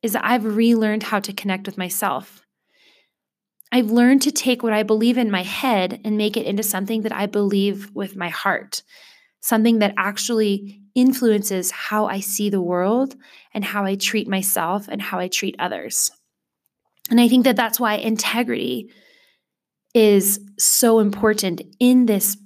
is 0.02 0.12
that 0.12 0.24
I've 0.24 0.44
relearned 0.44 1.04
how 1.04 1.20
to 1.20 1.32
connect 1.32 1.66
with 1.66 1.78
myself. 1.78 2.42
I've 3.70 3.90
learned 3.90 4.22
to 4.22 4.32
take 4.32 4.62
what 4.62 4.72
I 4.72 4.82
believe 4.82 5.18
in 5.18 5.30
my 5.30 5.42
head 5.42 6.00
and 6.04 6.16
make 6.16 6.36
it 6.36 6.46
into 6.46 6.62
something 6.62 7.02
that 7.02 7.12
I 7.12 7.26
believe 7.26 7.94
with 7.94 8.16
my 8.16 8.30
heart, 8.30 8.82
something 9.40 9.80
that 9.80 9.94
actually 9.96 10.80
influences 10.94 11.70
how 11.70 12.06
I 12.06 12.20
see 12.20 12.50
the 12.50 12.62
world 12.62 13.14
and 13.52 13.64
how 13.64 13.84
I 13.84 13.94
treat 13.94 14.26
myself 14.26 14.88
and 14.88 15.00
how 15.02 15.18
I 15.18 15.28
treat 15.28 15.54
others. 15.58 16.10
And 17.10 17.20
I 17.20 17.28
think 17.28 17.44
that 17.44 17.56
that's 17.56 17.78
why 17.78 17.94
integrity 17.94 18.90
is 19.94 20.40
so 20.58 20.98
important 20.98 21.62
in 21.78 22.06
this 22.06 22.36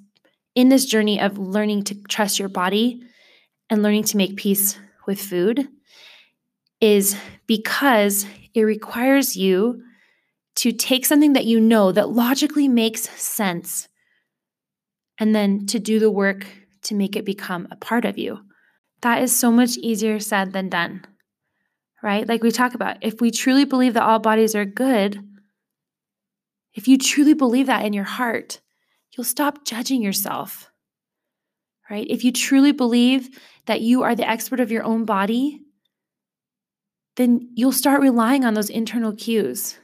in 0.54 0.68
this 0.68 0.84
journey 0.84 1.20
of 1.20 1.38
learning 1.38 1.84
to 1.84 1.94
trust 2.04 2.38
your 2.38 2.48
body 2.48 3.02
and 3.70 3.82
learning 3.82 4.04
to 4.04 4.16
make 4.16 4.36
peace 4.36 4.78
with 5.06 5.20
food 5.20 5.68
is 6.80 7.16
because 7.46 8.26
it 8.54 8.62
requires 8.62 9.36
you 9.36 9.82
to 10.56 10.72
take 10.72 11.06
something 11.06 11.32
that 11.32 11.46
you 11.46 11.60
know 11.60 11.92
that 11.92 12.10
logically 12.10 12.68
makes 12.68 13.08
sense 13.20 13.88
and 15.18 15.34
then 15.34 15.66
to 15.66 15.78
do 15.78 15.98
the 15.98 16.10
work 16.10 16.46
to 16.82 16.94
make 16.94 17.16
it 17.16 17.24
become 17.24 17.68
a 17.70 17.76
part 17.76 18.04
of 18.04 18.18
you. 18.18 18.40
That 19.00 19.22
is 19.22 19.34
so 19.34 19.50
much 19.50 19.76
easier 19.78 20.18
said 20.18 20.52
than 20.52 20.68
done, 20.68 21.04
right? 22.02 22.26
Like 22.26 22.42
we 22.42 22.50
talk 22.50 22.74
about, 22.74 22.98
if 23.00 23.20
we 23.20 23.30
truly 23.30 23.64
believe 23.64 23.94
that 23.94 24.02
all 24.02 24.18
bodies 24.18 24.54
are 24.54 24.64
good, 24.64 25.22
if 26.74 26.88
you 26.88 26.98
truly 26.98 27.34
believe 27.34 27.66
that 27.66 27.84
in 27.84 27.92
your 27.92 28.04
heart, 28.04 28.60
you'll 29.16 29.24
stop 29.24 29.64
judging 29.64 30.02
yourself, 30.02 30.70
right? 31.90 32.06
If 32.08 32.24
you 32.24 32.32
truly 32.32 32.72
believe 32.72 33.38
that 33.66 33.80
you 33.80 34.02
are 34.02 34.14
the 34.14 34.28
expert 34.28 34.60
of 34.60 34.72
your 34.72 34.84
own 34.84 35.04
body, 35.04 35.60
then 37.16 37.50
you'll 37.54 37.72
start 37.72 38.00
relying 38.00 38.44
on 38.44 38.54
those 38.54 38.70
internal 38.70 39.14
cues. 39.14 39.78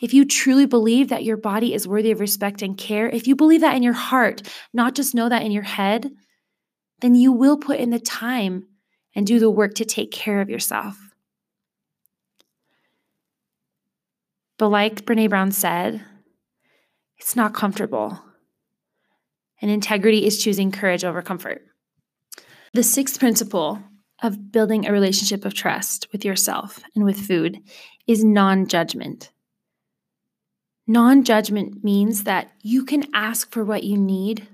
If 0.00 0.12
you 0.12 0.24
truly 0.24 0.66
believe 0.66 1.08
that 1.08 1.24
your 1.24 1.36
body 1.36 1.72
is 1.72 1.88
worthy 1.88 2.10
of 2.10 2.20
respect 2.20 2.60
and 2.60 2.76
care, 2.76 3.08
if 3.08 3.26
you 3.26 3.36
believe 3.36 3.60
that 3.60 3.76
in 3.76 3.82
your 3.82 3.92
heart, 3.92 4.42
not 4.72 4.94
just 4.94 5.14
know 5.14 5.28
that 5.28 5.42
in 5.42 5.52
your 5.52 5.62
head, 5.62 6.10
then 7.00 7.14
you 7.14 7.32
will 7.32 7.56
put 7.56 7.78
in 7.78 7.90
the 7.90 8.00
time 8.00 8.66
and 9.14 9.26
do 9.26 9.38
the 9.38 9.50
work 9.50 9.74
to 9.76 9.84
take 9.84 10.10
care 10.10 10.40
of 10.40 10.50
yourself. 10.50 10.98
But 14.58 14.68
like 14.68 15.04
Brene 15.04 15.28
Brown 15.28 15.52
said, 15.52 16.04
it's 17.24 17.34
not 17.34 17.54
comfortable. 17.54 18.20
And 19.62 19.70
integrity 19.70 20.26
is 20.26 20.44
choosing 20.44 20.70
courage 20.70 21.04
over 21.04 21.22
comfort. 21.22 21.62
The 22.74 22.82
sixth 22.82 23.18
principle 23.18 23.82
of 24.22 24.52
building 24.52 24.86
a 24.86 24.92
relationship 24.92 25.46
of 25.46 25.54
trust 25.54 26.06
with 26.12 26.22
yourself 26.22 26.80
and 26.94 27.02
with 27.02 27.16
food 27.16 27.62
is 28.06 28.22
non 28.22 28.66
judgment. 28.66 29.30
Non 30.86 31.24
judgment 31.24 31.82
means 31.82 32.24
that 32.24 32.50
you 32.60 32.84
can 32.84 33.06
ask 33.14 33.50
for 33.50 33.64
what 33.64 33.84
you 33.84 33.96
need 33.96 34.46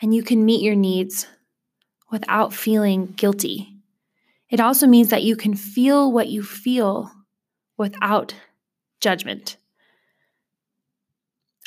and 0.00 0.14
you 0.14 0.22
can 0.22 0.44
meet 0.44 0.62
your 0.62 0.76
needs 0.76 1.26
without 2.12 2.54
feeling 2.54 3.06
guilty. 3.06 3.76
It 4.50 4.60
also 4.60 4.86
means 4.86 5.10
that 5.10 5.24
you 5.24 5.34
can 5.34 5.56
feel 5.56 6.12
what 6.12 6.28
you 6.28 6.44
feel 6.44 7.10
without 7.76 8.36
judgment. 9.00 9.56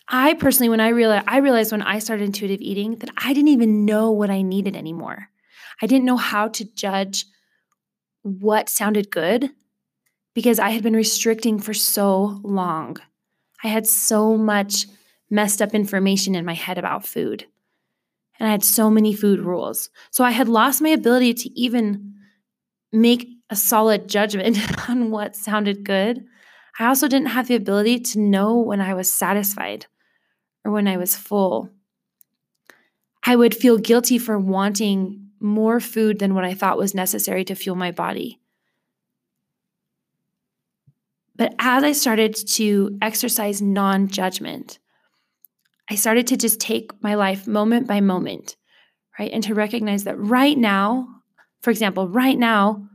I 0.07 0.33
personally, 0.33 0.69
when 0.69 0.79
I 0.79 0.89
realized, 0.89 1.25
I 1.27 1.37
realized 1.37 1.71
when 1.71 1.81
I 1.81 1.99
started 1.99 2.25
intuitive 2.25 2.61
eating 2.61 2.97
that 2.97 3.09
I 3.17 3.33
didn't 3.33 3.49
even 3.49 3.85
know 3.85 4.11
what 4.11 4.29
I 4.29 4.41
needed 4.41 4.75
anymore. 4.75 5.29
I 5.81 5.87
didn't 5.87 6.05
know 6.05 6.17
how 6.17 6.49
to 6.49 6.65
judge 6.75 7.25
what 8.21 8.69
sounded 8.69 9.11
good 9.11 9.49
because 10.33 10.59
I 10.59 10.69
had 10.69 10.83
been 10.83 10.95
restricting 10.95 11.59
for 11.59 11.73
so 11.73 12.39
long. 12.43 12.97
I 13.63 13.67
had 13.69 13.87
so 13.87 14.37
much 14.37 14.87
messed 15.29 15.61
up 15.61 15.73
information 15.73 16.35
in 16.35 16.45
my 16.45 16.53
head 16.53 16.77
about 16.77 17.05
food. 17.05 17.45
And 18.39 18.47
I 18.47 18.51
had 18.51 18.63
so 18.63 18.89
many 18.89 19.13
food 19.13 19.39
rules. 19.39 19.89
So 20.11 20.23
I 20.23 20.31
had 20.31 20.49
lost 20.49 20.81
my 20.81 20.89
ability 20.89 21.33
to 21.35 21.59
even 21.59 22.15
make 22.91 23.27
a 23.49 23.55
solid 23.55 24.07
judgment 24.07 24.57
on 24.89 25.11
what 25.11 25.35
sounded 25.35 25.83
good. 25.83 26.25
I 26.79 26.87
also 26.87 27.07
didn't 27.07 27.27
have 27.27 27.47
the 27.47 27.55
ability 27.55 27.99
to 27.99 28.19
know 28.19 28.57
when 28.57 28.81
I 28.81 28.93
was 28.93 29.11
satisfied 29.11 29.85
or 30.63 30.71
when 30.71 30.87
I 30.87 30.97
was 30.97 31.15
full. 31.15 31.69
I 33.23 33.35
would 33.35 33.55
feel 33.55 33.77
guilty 33.77 34.17
for 34.17 34.37
wanting 34.37 35.29
more 35.39 35.79
food 35.79 36.19
than 36.19 36.35
what 36.35 36.45
I 36.45 36.53
thought 36.53 36.77
was 36.77 36.95
necessary 36.95 37.43
to 37.45 37.55
fuel 37.55 37.75
my 37.75 37.91
body. 37.91 38.39
But 41.35 41.55
as 41.59 41.83
I 41.83 41.93
started 41.93 42.35
to 42.35 42.97
exercise 43.01 43.61
non 43.61 44.07
judgment, 44.07 44.79
I 45.89 45.95
started 45.95 46.27
to 46.27 46.37
just 46.37 46.59
take 46.59 46.91
my 47.01 47.15
life 47.15 47.47
moment 47.47 47.87
by 47.87 48.01
moment, 48.01 48.55
right? 49.19 49.31
And 49.31 49.43
to 49.43 49.55
recognize 49.55 50.03
that 50.03 50.17
right 50.17 50.57
now, 50.57 51.07
for 51.61 51.71
example, 51.71 52.07
right 52.07 52.37
now, 52.37 52.87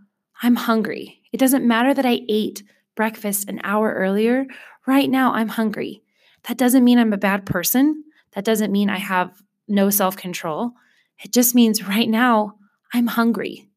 I'm 0.42 0.56
hungry. 0.56 1.20
It 1.32 1.38
doesn't 1.38 1.66
matter 1.66 1.92
that 1.92 2.06
I 2.06 2.20
ate 2.28 2.62
breakfast 2.94 3.48
an 3.48 3.60
hour 3.64 3.92
earlier. 3.92 4.46
Right 4.86 5.10
now, 5.10 5.32
I'm 5.32 5.48
hungry. 5.48 6.02
That 6.48 6.56
doesn't 6.56 6.84
mean 6.84 6.98
I'm 6.98 7.12
a 7.12 7.18
bad 7.18 7.46
person. 7.46 8.04
That 8.32 8.44
doesn't 8.44 8.72
mean 8.72 8.90
I 8.90 8.98
have 8.98 9.42
no 9.68 9.90
self 9.90 10.16
control. 10.16 10.72
It 11.22 11.32
just 11.32 11.54
means 11.54 11.86
right 11.86 12.08
now, 12.08 12.54
I'm 12.92 13.06
hungry 13.06 13.68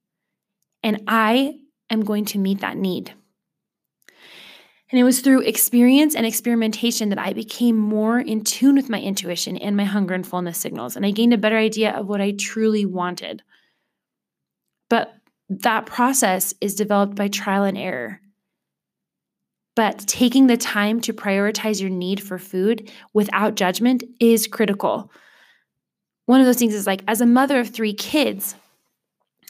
and 0.81 1.03
I 1.07 1.59
am 1.89 2.05
going 2.05 2.25
to 2.25 2.37
meet 2.37 2.61
that 2.61 2.77
need. 2.77 3.13
And 4.89 4.99
it 4.99 5.03
was 5.03 5.21
through 5.21 5.41
experience 5.41 6.15
and 6.15 6.25
experimentation 6.25 7.09
that 7.09 7.19
I 7.19 7.33
became 7.33 7.77
more 7.77 8.19
in 8.19 8.43
tune 8.43 8.75
with 8.75 8.89
my 8.89 8.99
intuition 8.99 9.57
and 9.57 9.77
my 9.77 9.85
hunger 9.85 10.13
and 10.13 10.27
fullness 10.27 10.57
signals. 10.57 10.95
And 10.95 11.05
I 11.05 11.11
gained 11.11 11.33
a 11.33 11.37
better 11.37 11.57
idea 11.57 11.91
of 11.91 12.07
what 12.07 12.19
I 12.19 12.31
truly 12.31 12.85
wanted. 12.85 13.41
But 14.89 15.13
that 15.49 15.85
process 15.85 16.53
is 16.59 16.75
developed 16.75 17.15
by 17.15 17.29
trial 17.29 17.63
and 17.63 17.77
error. 17.77 18.21
But 19.75 19.99
taking 19.99 20.47
the 20.47 20.57
time 20.57 20.99
to 21.01 21.13
prioritize 21.13 21.79
your 21.79 21.89
need 21.89 22.21
for 22.21 22.37
food 22.37 22.91
without 23.13 23.55
judgment 23.55 24.03
is 24.19 24.47
critical. 24.47 25.11
One 26.25 26.39
of 26.41 26.45
those 26.45 26.57
things 26.57 26.73
is 26.73 26.87
like, 26.87 27.03
as 27.07 27.21
a 27.21 27.25
mother 27.25 27.59
of 27.59 27.69
three 27.69 27.93
kids, 27.93 28.55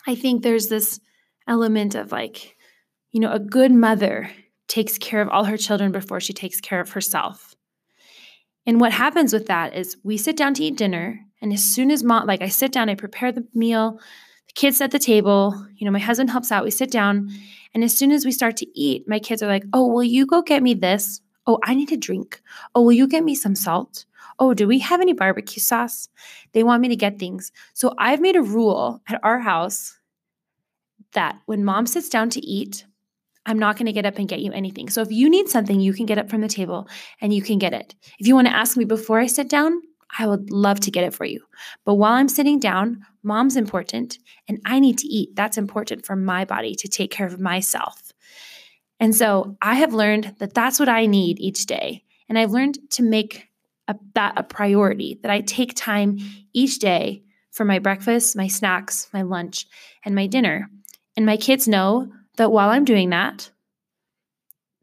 I 0.07 0.15
think 0.15 0.41
there's 0.43 0.67
this 0.67 0.99
element 1.47 1.95
of 1.95 2.11
like, 2.11 2.55
you 3.11 3.19
know, 3.19 3.31
a 3.31 3.39
good 3.39 3.71
mother 3.71 4.29
takes 4.67 4.97
care 4.97 5.21
of 5.21 5.29
all 5.29 5.43
her 5.45 5.57
children 5.57 5.91
before 5.91 6.19
she 6.19 6.33
takes 6.33 6.61
care 6.61 6.79
of 6.79 6.91
herself. 6.91 7.55
And 8.65 8.79
what 8.79 8.91
happens 8.91 9.33
with 9.33 9.47
that 9.47 9.75
is 9.75 9.97
we 10.03 10.17
sit 10.17 10.37
down 10.37 10.53
to 10.53 10.63
eat 10.63 10.77
dinner, 10.77 11.19
and 11.41 11.51
as 11.51 11.63
soon 11.63 11.91
as 11.91 12.03
mom, 12.03 12.27
like 12.27 12.41
I 12.41 12.47
sit 12.47 12.71
down, 12.71 12.89
I 12.89 12.95
prepare 12.95 13.31
the 13.31 13.45
meal, 13.53 13.99
kids 14.55 14.81
at 14.81 14.91
the 14.91 14.99
table, 14.99 15.67
you 15.75 15.85
know, 15.85 15.91
my 15.91 15.99
husband 15.99 16.29
helps 16.29 16.51
out, 16.51 16.63
we 16.63 16.71
sit 16.71 16.91
down, 16.91 17.29
and 17.73 17.83
as 17.83 17.97
soon 17.97 18.11
as 18.11 18.25
we 18.25 18.31
start 18.31 18.57
to 18.57 18.79
eat, 18.79 19.07
my 19.07 19.19
kids 19.19 19.41
are 19.41 19.47
like, 19.47 19.63
Oh, 19.73 19.87
will 19.87 20.03
you 20.03 20.25
go 20.25 20.41
get 20.41 20.63
me 20.63 20.73
this? 20.73 21.21
Oh, 21.47 21.59
I 21.63 21.73
need 21.73 21.91
a 21.91 21.97
drink. 21.97 22.41
Oh, 22.75 22.83
will 22.83 22.91
you 22.93 23.07
get 23.07 23.23
me 23.23 23.35
some 23.35 23.55
salt? 23.55 24.05
Oh, 24.39 24.53
do 24.53 24.67
we 24.67 24.79
have 24.79 25.01
any 25.01 25.13
barbecue 25.13 25.61
sauce? 25.61 26.09
They 26.53 26.63
want 26.63 26.81
me 26.81 26.87
to 26.89 26.95
get 26.95 27.19
things. 27.19 27.51
So 27.73 27.93
I've 27.97 28.21
made 28.21 28.35
a 28.35 28.41
rule 28.41 29.01
at 29.07 29.19
our 29.23 29.39
house 29.39 29.97
that 31.13 31.39
when 31.45 31.63
mom 31.63 31.85
sits 31.85 32.09
down 32.09 32.29
to 32.31 32.39
eat, 32.45 32.85
I'm 33.45 33.59
not 33.59 33.75
going 33.75 33.87
to 33.87 33.91
get 33.91 34.05
up 34.05 34.17
and 34.17 34.27
get 34.27 34.41
you 34.41 34.51
anything. 34.51 34.89
So 34.89 35.01
if 35.01 35.11
you 35.11 35.29
need 35.29 35.49
something, 35.49 35.79
you 35.79 35.93
can 35.93 36.05
get 36.05 36.17
up 36.17 36.29
from 36.29 36.41
the 36.41 36.47
table 36.47 36.87
and 37.21 37.33
you 37.33 37.41
can 37.41 37.57
get 37.57 37.73
it. 37.73 37.95
If 38.19 38.27
you 38.27 38.35
want 38.35 38.47
to 38.47 38.55
ask 38.55 38.77
me 38.77 38.85
before 38.85 39.19
I 39.19 39.25
sit 39.25 39.49
down, 39.49 39.81
I 40.17 40.27
would 40.27 40.51
love 40.51 40.79
to 40.81 40.91
get 40.91 41.03
it 41.03 41.13
for 41.13 41.25
you. 41.25 41.41
But 41.85 41.95
while 41.95 42.13
I'm 42.13 42.29
sitting 42.29 42.59
down, 42.59 43.05
mom's 43.23 43.55
important 43.55 44.17
and 44.47 44.59
I 44.65 44.79
need 44.79 44.97
to 44.99 45.07
eat. 45.07 45.35
That's 45.35 45.57
important 45.57 46.05
for 46.05 46.15
my 46.15 46.45
body 46.45 46.75
to 46.75 46.87
take 46.87 47.11
care 47.11 47.27
of 47.27 47.39
myself. 47.39 48.11
And 48.99 49.15
so 49.15 49.57
I 49.61 49.75
have 49.75 49.93
learned 49.93 50.35
that 50.39 50.53
that's 50.53 50.79
what 50.79 50.89
I 50.89 51.05
need 51.05 51.39
each 51.39 51.65
day. 51.65 52.03
And 52.29 52.37
I've 52.37 52.51
learned 52.51 52.77
to 52.91 53.03
make 53.03 53.47
a, 53.87 53.95
that 54.13 54.33
a 54.37 54.43
priority, 54.43 55.19
that 55.21 55.31
I 55.31 55.41
take 55.41 55.73
time 55.75 56.19
each 56.53 56.79
day 56.79 57.23
for 57.51 57.65
my 57.65 57.79
breakfast, 57.79 58.35
my 58.35 58.47
snacks, 58.47 59.07
my 59.13 59.21
lunch, 59.21 59.65
and 60.05 60.15
my 60.15 60.27
dinner. 60.27 60.69
And 61.17 61.25
my 61.25 61.35
kids 61.37 61.67
know 61.67 62.11
that 62.37 62.51
while 62.51 62.69
I'm 62.69 62.85
doing 62.85 63.09
that, 63.09 63.51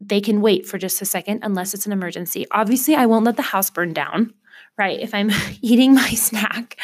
they 0.01 0.21
can 0.21 0.41
wait 0.41 0.65
for 0.65 0.77
just 0.77 1.01
a 1.01 1.05
second 1.05 1.39
unless 1.43 1.73
it's 1.73 1.85
an 1.85 1.91
emergency. 1.91 2.45
Obviously, 2.51 2.95
I 2.95 3.05
won't 3.05 3.25
let 3.25 3.35
the 3.35 3.41
house 3.41 3.69
burn 3.69 3.93
down, 3.93 4.33
right? 4.79 4.99
If 4.99 5.13
I'm 5.13 5.29
eating 5.61 5.93
my 5.93 6.09
snack. 6.09 6.77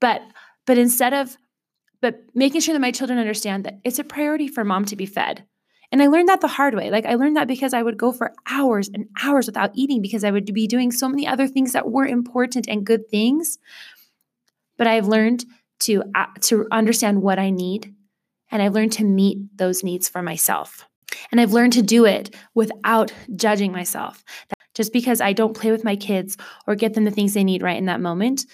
But 0.00 0.22
but 0.66 0.78
instead 0.78 1.12
of 1.14 1.36
but 2.02 2.22
making 2.34 2.60
sure 2.60 2.72
that 2.74 2.80
my 2.80 2.92
children 2.92 3.18
understand 3.18 3.64
that 3.64 3.80
it's 3.84 3.98
a 3.98 4.04
priority 4.04 4.48
for 4.48 4.64
mom 4.64 4.84
to 4.86 4.96
be 4.96 5.06
fed. 5.06 5.44
And 5.92 6.00
I 6.02 6.06
learned 6.06 6.28
that 6.28 6.40
the 6.40 6.48
hard 6.48 6.74
way. 6.74 6.90
Like 6.90 7.04
I 7.04 7.14
learned 7.16 7.36
that 7.36 7.48
because 7.48 7.74
I 7.74 7.82
would 7.82 7.98
go 7.98 8.12
for 8.12 8.32
hours 8.48 8.88
and 8.94 9.06
hours 9.22 9.46
without 9.46 9.72
eating 9.74 10.00
because 10.00 10.24
I 10.24 10.30
would 10.30 10.46
be 10.54 10.66
doing 10.68 10.92
so 10.92 11.08
many 11.08 11.26
other 11.26 11.48
things 11.48 11.72
that 11.72 11.90
were 11.90 12.06
important 12.06 12.68
and 12.68 12.86
good 12.86 13.08
things. 13.10 13.58
but 14.78 14.86
I've 14.86 15.08
learned 15.08 15.44
to, 15.80 16.02
uh, 16.14 16.26
to 16.42 16.66
understand 16.70 17.22
what 17.22 17.38
I 17.38 17.50
need 17.50 17.94
and 18.50 18.62
I've 18.62 18.74
learned 18.74 18.92
to 18.92 19.04
meet 19.04 19.38
those 19.56 19.84
needs 19.84 20.08
for 20.08 20.22
myself. 20.22 20.86
And 21.30 21.40
I've 21.40 21.52
learned 21.52 21.74
to 21.74 21.82
do 21.82 22.04
it 22.06 22.34
without 22.54 23.12
judging 23.36 23.72
myself. 23.72 24.24
Just 24.80 24.94
because 24.94 25.20
I 25.20 25.34
don't 25.34 25.54
play 25.54 25.70
with 25.70 25.84
my 25.84 25.94
kids 25.94 26.38
or 26.66 26.74
get 26.74 26.94
them 26.94 27.04
the 27.04 27.10
things 27.10 27.34
they 27.34 27.44
need 27.44 27.60
right 27.60 27.76
in 27.76 27.84
that 27.84 28.00
moment 28.00 28.46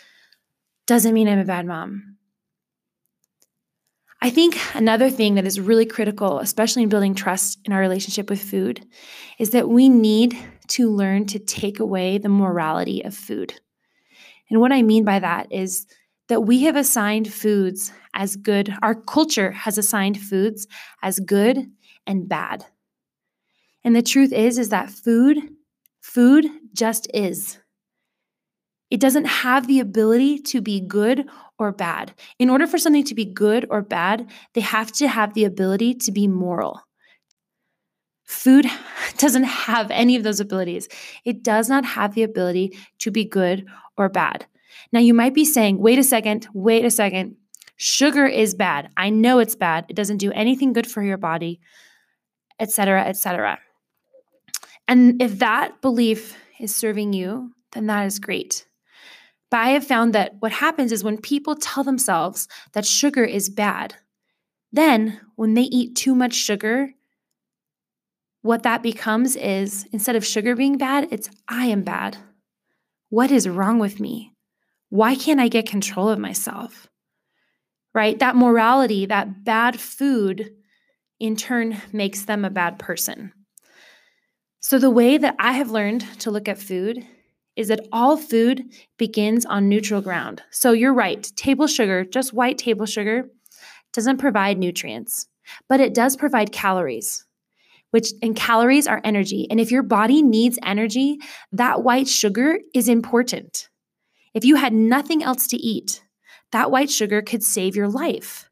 doesn't 0.88 1.14
mean 1.14 1.28
I'm 1.28 1.38
a 1.38 1.45
bad 1.45 1.66
mom. 1.66 2.16
I 4.21 4.30
think 4.30 4.59
another 4.75 5.09
thing 5.09 5.37
that 5.37 5.47
is 5.47 5.61
really 5.61 5.87
critical, 5.87 6.40
especially 6.40 6.83
in 6.83 6.88
building 6.88 7.14
trust 7.14 7.61
in 7.64 7.73
our 7.73 7.78
relationship 7.78 8.28
with 8.28 8.42
food, 8.42 8.85
is 9.38 9.50
that 9.50 9.68
we 9.68 9.88
need 9.88 10.37
to 10.71 10.90
learn 10.90 11.26
to 11.26 11.38
take 11.38 11.78
away 11.78 12.18
the 12.18 12.28
morality 12.28 13.04
of 13.04 13.14
food. 13.14 13.61
And 14.50 14.61
what 14.61 14.73
I 14.73 14.83
mean 14.83 15.04
by 15.04 15.21
that 15.21 15.47
is 15.52 15.87
that 16.26 16.40
we 16.40 16.62
have 16.62 16.75
assigned 16.75 17.33
foods 17.33 17.92
as 18.14 18.35
good, 18.35 18.75
our 18.83 18.97
culture 18.97 19.52
has 19.52 19.78
assigned 19.78 20.21
foods 20.21 20.66
as 21.04 21.21
good 21.21 21.71
and 22.04 22.28
bad. 22.28 22.66
And 23.85 23.95
the 23.95 24.02
truth 24.02 24.33
is 24.33 24.59
is 24.59 24.71
that 24.71 24.90
food 24.90 25.38
food 26.07 26.47
just 26.73 27.09
is. 27.13 27.59
It 28.91 29.01
doesn't 29.01 29.25
have 29.25 29.67
the 29.67 29.81
ability 29.81 30.39
to 30.51 30.61
be 30.61 30.81
good 30.81 31.27
or 31.59 31.73
bad. 31.73 32.15
In 32.39 32.49
order 32.49 32.67
for 32.67 32.79
something 32.79 33.05
to 33.05 33.15
be 33.15 33.25
good 33.25 33.67
or 33.71 33.83
bad, 33.83 34.31
they 34.55 34.61
have 34.61 34.93
to 34.93 35.09
have 35.09 35.35
the 35.35 35.45
ability 35.45 35.95
to 35.95 36.13
be 36.13 36.29
moral. 36.29 36.81
Food 38.25 38.67
doesn't 39.19 39.45
have 39.45 39.91
any 39.91 40.15
of 40.15 40.23
those 40.23 40.39
abilities. 40.39 40.89
It 41.25 41.43
does 41.43 41.69
not 41.69 41.85
have 41.85 42.15
the 42.15 42.23
ability 42.23 42.79
to 43.01 43.11
be 43.11 43.25
good 43.25 43.67
or 43.97 44.09
bad. 44.09 44.47
Now, 44.93 45.01
you 45.01 45.13
might 45.13 45.35
be 45.35 45.45
saying, 45.45 45.79
wait 45.79 45.99
a 45.99 46.05
second, 46.05 46.47
wait 46.55 46.85
a 46.85 46.91
second. 46.91 47.37
Sugar 47.77 48.27
is 48.27 48.55
bad. 48.55 48.91
I 48.97 49.11
know 49.11 49.41
it's 49.41 49.57
bad. 49.57 49.87
It 49.89 49.97
doesn't 49.97 50.19
do 50.19 50.31
anything 50.33 50.73
good 50.73 50.87
for 50.87 51.03
your 51.03 51.19
body, 51.19 51.61
etc., 52.61 53.05
etc. 53.05 53.59
And 54.88 55.21
if 55.21 55.38
that 55.40 55.81
belief 55.81 56.37
is 56.61 56.75
serving 56.75 57.12
you, 57.12 57.52
then 57.73 57.87
that 57.87 58.07
is 58.07 58.19
great. 58.19 58.66
But 59.50 59.59
I 59.59 59.69
have 59.71 59.87
found 59.87 60.12
that 60.14 60.35
what 60.40 60.52
happens 60.52 60.93
is 60.93 61.05
when 61.05 61.19
people 61.19 61.55
tell 61.55 61.85
themselves 61.85 62.49
that 62.73 62.87
sugar 62.87 63.25
is 63.25 63.49
bad, 63.49 63.95
then 64.73 65.21
when 65.37 65.55
they 65.55 65.62
eat 65.62 65.97
too 65.97 66.14
much 66.14 66.35
sugar, 66.35 66.93
what 68.43 68.62
that 68.62 68.83
becomes 68.83 69.37
is 69.37 69.87
instead 69.93 70.16
of 70.16 70.25
sugar 70.25 70.55
being 70.55 70.78
bad, 70.78 71.09
it's 71.11 71.28
I 71.49 71.66
am 71.66 71.83
bad. 71.83 72.16
What 73.09 73.31
is 73.31 73.49
wrong 73.49 73.78
with 73.78 74.00
me? 74.00 74.35
Why 74.88 75.14
can't 75.14 75.40
I 75.40 75.49
get 75.49 75.69
control 75.69 76.09
of 76.09 76.19
myself? 76.19 76.88
Right? 77.95 78.19
That 78.19 78.37
morality, 78.37 79.07
that 79.07 79.45
bad 79.45 79.81
food, 79.81 80.50
in 81.19 81.35
turn 81.35 81.81
makes 81.93 82.25
them 82.25 82.45
a 82.45 82.50
bad 82.50 82.78
person. 82.78 83.33
So, 84.61 84.79
the 84.79 84.91
way 84.91 85.19
that 85.19 85.37
I 85.39 85.53
have 85.53 85.71
learned 85.71 86.03
to 86.21 86.31
look 86.31 86.49
at 86.49 86.59
food 86.59 87.07
is 87.55 87.69
that 87.69 87.87
all 87.93 88.17
food 88.17 88.65
begins 88.99 89.47
on 89.47 89.69
neutral 89.69 90.01
ground. 90.01 90.43
So, 90.51 90.73
you're 90.73 90.95
right, 90.95 91.23
table 91.37 91.67
sugar, 91.67 92.05
just 92.05 92.33
white 92.33 92.59
table 92.59 92.87
sugar, 92.87 93.31
doesn't 93.93 94.19
provide 94.19 94.59
nutrients, 94.59 95.29
but 95.69 95.81
it 95.81 95.95
does 95.95 96.17
provide 96.17 96.53
calories 96.53 97.27
which 97.91 98.13
and 98.23 98.37
calories 98.37 98.87
are 98.87 99.01
energy. 99.05 99.47
And 99.51 99.59
if 99.59 99.71
your 99.71 99.83
body 99.83 100.23
needs 100.23 100.59
energy, 100.63 101.19
that 101.53 101.83
white 101.83 102.09
sugar 102.09 102.59
is 102.75 102.89
important. 102.89 103.71
If 104.35 104.45
you 104.45 104.57
had 104.57 104.75
nothing 104.75 105.23
else 105.23 105.47
to 105.49 105.57
eat, 105.57 106.03
that 106.53 106.71
white 106.71 106.91
sugar 106.91 107.23
could 107.23 107.43
save 107.43 107.75
your 107.75 107.89
life. 107.89 108.51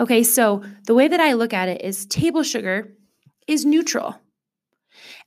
Okay, 0.00 0.22
so 0.22 0.62
the 0.86 0.94
way 0.94 1.08
that 1.08 1.20
I 1.20 1.34
look 1.34 1.52
at 1.52 1.68
it 1.68 1.82
is 1.82 2.06
table 2.06 2.42
sugar 2.42 2.94
is 3.46 3.66
neutral. 3.66 4.16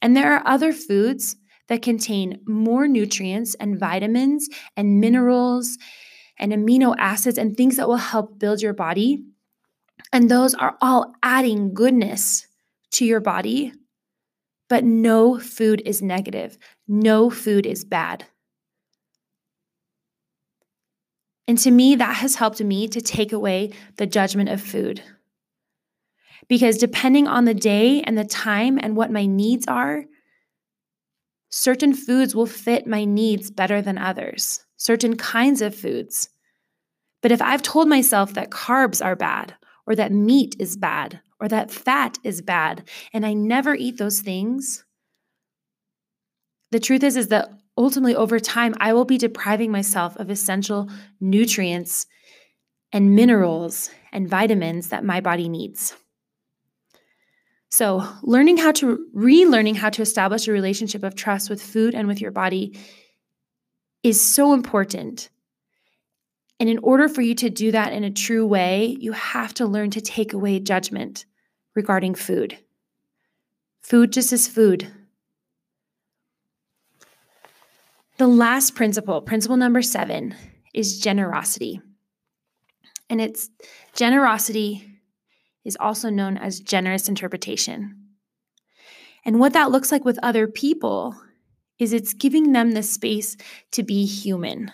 And 0.02 0.16
there 0.16 0.34
are 0.34 0.44
other 0.46 0.74
foods 0.74 1.36
that 1.68 1.82
contain 1.82 2.42
more 2.46 2.88
nutrients 2.88 3.56
and 3.56 3.80
vitamins 3.80 4.50
and 4.76 5.00
minerals 5.00 5.78
and 6.38 6.52
amino 6.52 6.96
acids 6.98 7.38
and 7.38 7.56
things 7.56 7.78
that 7.78 7.88
will 7.88 7.98
help 7.98 8.40
build 8.40 8.62
your 8.62 8.74
body 8.74 9.24
and 10.14 10.30
those 10.30 10.54
are 10.54 10.78
all 10.82 11.14
adding 11.24 11.74
goodness 11.74 12.48
to 12.92 13.06
your 13.06 13.20
body. 13.20 13.74
But 14.70 14.84
no 14.84 15.40
food 15.40 15.82
is 15.86 16.02
negative, 16.02 16.58
no 16.88 17.30
food 17.30 17.66
is 17.66 17.84
bad. 17.84 18.26
And 21.48 21.58
to 21.60 21.72
me, 21.72 21.96
that 21.96 22.18
has 22.18 22.36
helped 22.36 22.62
me 22.62 22.88
to 22.88 23.02
take 23.02 23.34
away 23.34 23.72
the 23.98 24.06
judgment 24.06 24.48
of 24.48 24.62
food. 24.62 25.02
Because 26.48 26.78
depending 26.78 27.28
on 27.28 27.46
the 27.46 27.54
day 27.54 28.02
and 28.02 28.18
the 28.18 28.26
time 28.26 28.80
and 28.82 28.96
what 28.96 29.12
my 29.12 29.26
needs 29.26 29.68
are, 29.68 30.06
certain 31.50 31.94
foods 31.94 32.36
will 32.36 32.46
fit 32.46 32.88
my 32.88 33.06
needs 33.06 33.52
better 33.52 33.82
than 33.82 33.98
others, 33.98 34.66
certain 34.78 35.18
kinds 35.18 35.62
of 35.62 35.76
foods. 35.76 36.30
But 37.22 37.32
if 37.32 37.42
I've 37.42 37.62
told 37.62 37.88
myself 37.88 38.34
that 38.34 38.50
carbs 38.50 39.04
are 39.04 39.16
bad 39.16 39.56
or 39.86 39.96
that 39.96 40.12
meat 40.12 40.56
is 40.60 40.78
bad, 40.78 41.22
or 41.40 41.48
that 41.48 41.72
fat 41.72 42.20
is 42.24 42.42
bad, 42.42 42.88
and 43.14 43.26
I 43.26 43.34
never 43.34 43.74
eat 43.74 43.98
those 43.98 44.22
things, 44.22 44.86
the 46.72 46.80
truth 46.80 47.04
is 47.04 47.18
is 47.18 47.28
that 47.30 47.52
ultimately 47.78 48.16
over 48.16 48.40
time 48.40 48.76
I 48.80 48.94
will 48.94 49.06
be 49.06 49.18
depriving 49.18 49.72
myself 49.72 50.16
of 50.18 50.30
essential 50.30 50.90
nutrients 51.20 52.06
and 52.94 53.16
minerals 53.16 53.90
and 54.12 54.30
vitamins 54.30 54.90
that 54.90 55.04
my 55.04 55.20
body 55.20 55.50
needs. 55.50 55.96
So, 57.72 58.06
learning 58.22 58.58
how 58.58 58.74
to 58.74 59.08
relearning 59.16 59.78
how 59.78 59.90
to 59.92 60.02
establish 60.02 60.48
a 60.48 60.52
relationship 60.52 61.04
of 61.04 61.16
trust 61.16 61.50
with 61.50 61.62
food 61.62 61.96
and 61.96 62.08
with 62.08 62.22
your 62.22 62.32
body 62.32 62.78
is 64.04 64.20
so 64.20 64.54
important 64.54 65.30
and 66.62 66.70
in 66.70 66.78
order 66.84 67.10
for 67.10 67.24
you 67.24 67.34
to 67.34 67.50
do 67.50 67.72
that 67.72 67.92
in 67.92 68.04
a 68.04 68.12
true 68.12 68.46
way, 68.46 68.96
you 69.00 69.14
have 69.14 69.52
to 69.56 69.66
learn 69.66 69.90
to 69.90 70.00
take 70.00 70.32
away 70.32 70.60
judgment 70.60 71.26
regarding 71.74 72.14
food. 72.14 72.56
Food 73.82 74.14
just 74.14 74.32
is 74.32 74.48
food. 74.48 74.88
The 78.20 78.28
last 78.28 78.76
principle, 78.76 79.24
principle 79.24 79.58
number 79.58 79.82
seven, 79.82 80.36
is 80.72 81.00
generosity. 81.00 81.82
And 83.10 83.20
it's 83.20 83.50
generosity 83.96 84.91
is 85.64 85.78
also 85.80 86.10
known 86.10 86.38
as 86.38 86.60
generous 86.60 87.08
interpretation. 87.08 87.96
And 89.24 89.40
what 89.40 89.54
that 89.54 89.72
looks 89.72 89.92
like 89.92 90.06
with 90.06 90.20
other 90.24 90.48
people 90.48 91.16
is 91.80 91.94
it's 91.94 92.14
giving 92.14 92.52
them 92.52 92.72
the 92.72 92.84
space 92.84 93.38
to 93.72 93.84
be 93.84 94.06
human 94.06 94.72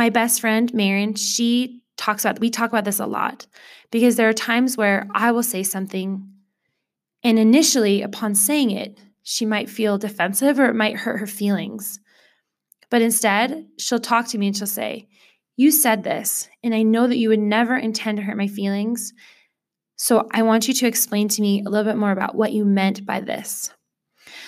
my 0.00 0.08
best 0.08 0.40
friend, 0.40 0.72
Marion, 0.72 1.14
she 1.14 1.82
talks 1.98 2.24
about, 2.24 2.40
we 2.40 2.48
talk 2.48 2.70
about 2.70 2.86
this 2.86 3.00
a 3.00 3.04
lot 3.06 3.46
because 3.90 4.16
there 4.16 4.30
are 4.30 4.32
times 4.32 4.74
where 4.74 5.06
I 5.14 5.30
will 5.30 5.42
say 5.42 5.62
something, 5.62 6.26
and 7.22 7.38
initially, 7.38 8.00
upon 8.00 8.34
saying 8.34 8.70
it, 8.70 8.98
she 9.22 9.44
might 9.44 9.68
feel 9.68 9.98
defensive 9.98 10.58
or 10.58 10.70
it 10.70 10.74
might 10.74 10.96
hurt 10.96 11.20
her 11.20 11.26
feelings. 11.26 12.00
But 12.88 13.02
instead, 13.02 13.66
she'll 13.78 14.00
talk 14.00 14.26
to 14.28 14.38
me 14.38 14.46
and 14.46 14.56
she'll 14.56 14.66
say, 14.66 15.06
You 15.60 15.70
said 15.70 16.04
this, 16.04 16.48
and 16.64 16.74
I 16.74 16.80
know 16.80 17.06
that 17.06 17.18
you 17.18 17.28
would 17.28 17.38
never 17.38 17.76
intend 17.76 18.16
to 18.16 18.22
hurt 18.22 18.38
my 18.38 18.46
feelings. 18.46 19.12
So 19.94 20.26
I 20.32 20.40
want 20.40 20.66
you 20.66 20.72
to 20.72 20.86
explain 20.86 21.28
to 21.28 21.42
me 21.42 21.60
a 21.60 21.68
little 21.68 21.84
bit 21.84 21.98
more 21.98 22.12
about 22.12 22.34
what 22.34 22.54
you 22.54 22.64
meant 22.64 23.04
by 23.04 23.20
this. 23.20 23.70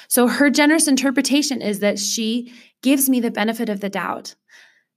So 0.08 0.26
her 0.26 0.48
generous 0.48 0.88
interpretation 0.88 1.60
is 1.60 1.80
that 1.80 1.98
she 1.98 2.54
gives 2.80 3.10
me 3.10 3.20
the 3.20 3.30
benefit 3.30 3.68
of 3.68 3.80
the 3.80 3.90
doubt 3.90 4.36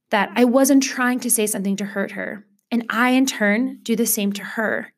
that 0.08 0.30
I 0.34 0.46
wasn't 0.46 0.82
trying 0.82 1.20
to 1.20 1.30
say 1.30 1.46
something 1.46 1.76
to 1.76 1.84
hurt 1.84 2.12
her. 2.12 2.46
And 2.70 2.86
I, 2.88 3.10
in 3.10 3.26
turn, 3.26 3.80
do 3.82 3.94
the 3.94 4.06
same 4.06 4.32
to 4.32 4.42
her. 4.42 4.94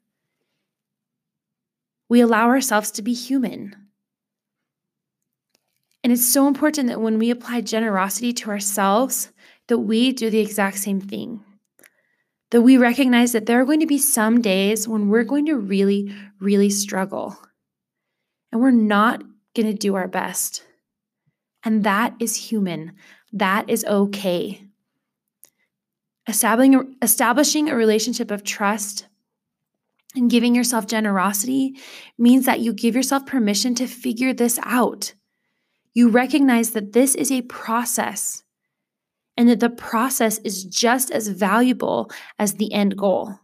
We 2.09 2.21
allow 2.21 2.47
ourselves 2.47 2.93
to 2.93 3.03
be 3.03 3.13
human. 3.13 3.75
And 6.05 6.13
it's 6.13 6.33
so 6.33 6.47
important 6.47 6.87
that 6.87 7.01
when 7.01 7.19
we 7.19 7.31
apply 7.31 7.63
generosity 7.63 8.33
to 8.35 8.51
ourselves, 8.51 9.33
that 9.69 9.79
we 9.79 10.13
do 10.13 10.31
the 10.31 10.41
exact 10.41 10.79
same 10.79 11.01
thing. 11.01 11.45
That 12.51 12.63
we 12.63 12.77
recognize 12.79 13.33
that 13.33 13.47
there 13.47 13.61
are 13.61 13.67
going 13.67 13.81
to 13.81 13.87
be 13.87 13.99
some 13.99 14.41
days 14.41 14.89
when 14.89 15.09
we're 15.09 15.25
going 15.25 15.47
to 15.47 15.57
really, 15.57 16.13
really 16.41 16.71
struggle. 16.71 17.39
And 18.51 18.61
we're 18.61 18.71
not 18.71 19.23
going 19.55 19.67
to 19.67 19.75
do 19.75 19.95
our 19.95 20.09
best. 20.09 20.65
And 21.63 21.85
that 21.85 22.15
is 22.19 22.51
human. 22.51 22.93
That 23.33 23.69
is 23.69 23.85
okay. 23.85 24.63
Establishing 26.27 26.75
a, 26.75 26.83
establishing 27.03 27.69
a 27.69 27.77
relationship 27.77 28.31
of 28.31 28.45
trust 28.45 29.07
and 30.15 30.31
giving 30.31 30.55
yourself 30.55 30.87
generosity 30.87 31.77
means 32.17 32.47
that 32.47 32.61
you 32.61 32.73
give 32.73 32.95
yourself 32.95 33.27
permission 33.27 33.75
to 33.75 33.87
figure 33.87 34.33
this 34.33 34.59
out. 34.63 35.15
You 35.93 36.09
recognize 36.09 36.71
that 36.71 36.93
this 36.93 37.15
is 37.15 37.31
a 37.31 37.43
process 37.43 38.43
and 39.39 39.49
that 39.49 39.61
the 39.61 39.71
process 39.71 40.39
is 40.39 40.65
just 40.65 41.13
as 41.13 41.29
valuable 41.29 42.11
as 42.41 42.55
the 42.55 42.73
end 42.73 42.97
goal. 42.97 43.39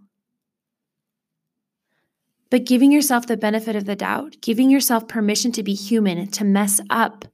But 2.50 2.64
giving 2.64 2.90
yourself 2.90 3.28
the 3.28 3.36
benefit 3.36 3.76
of 3.76 3.84
the 3.84 3.94
doubt, 3.94 4.36
giving 4.42 4.70
yourself 4.70 5.06
permission 5.06 5.52
to 5.52 5.62
be 5.62 5.72
human, 5.72 6.26
to 6.32 6.44
mess 6.44 6.80
up 6.90 7.24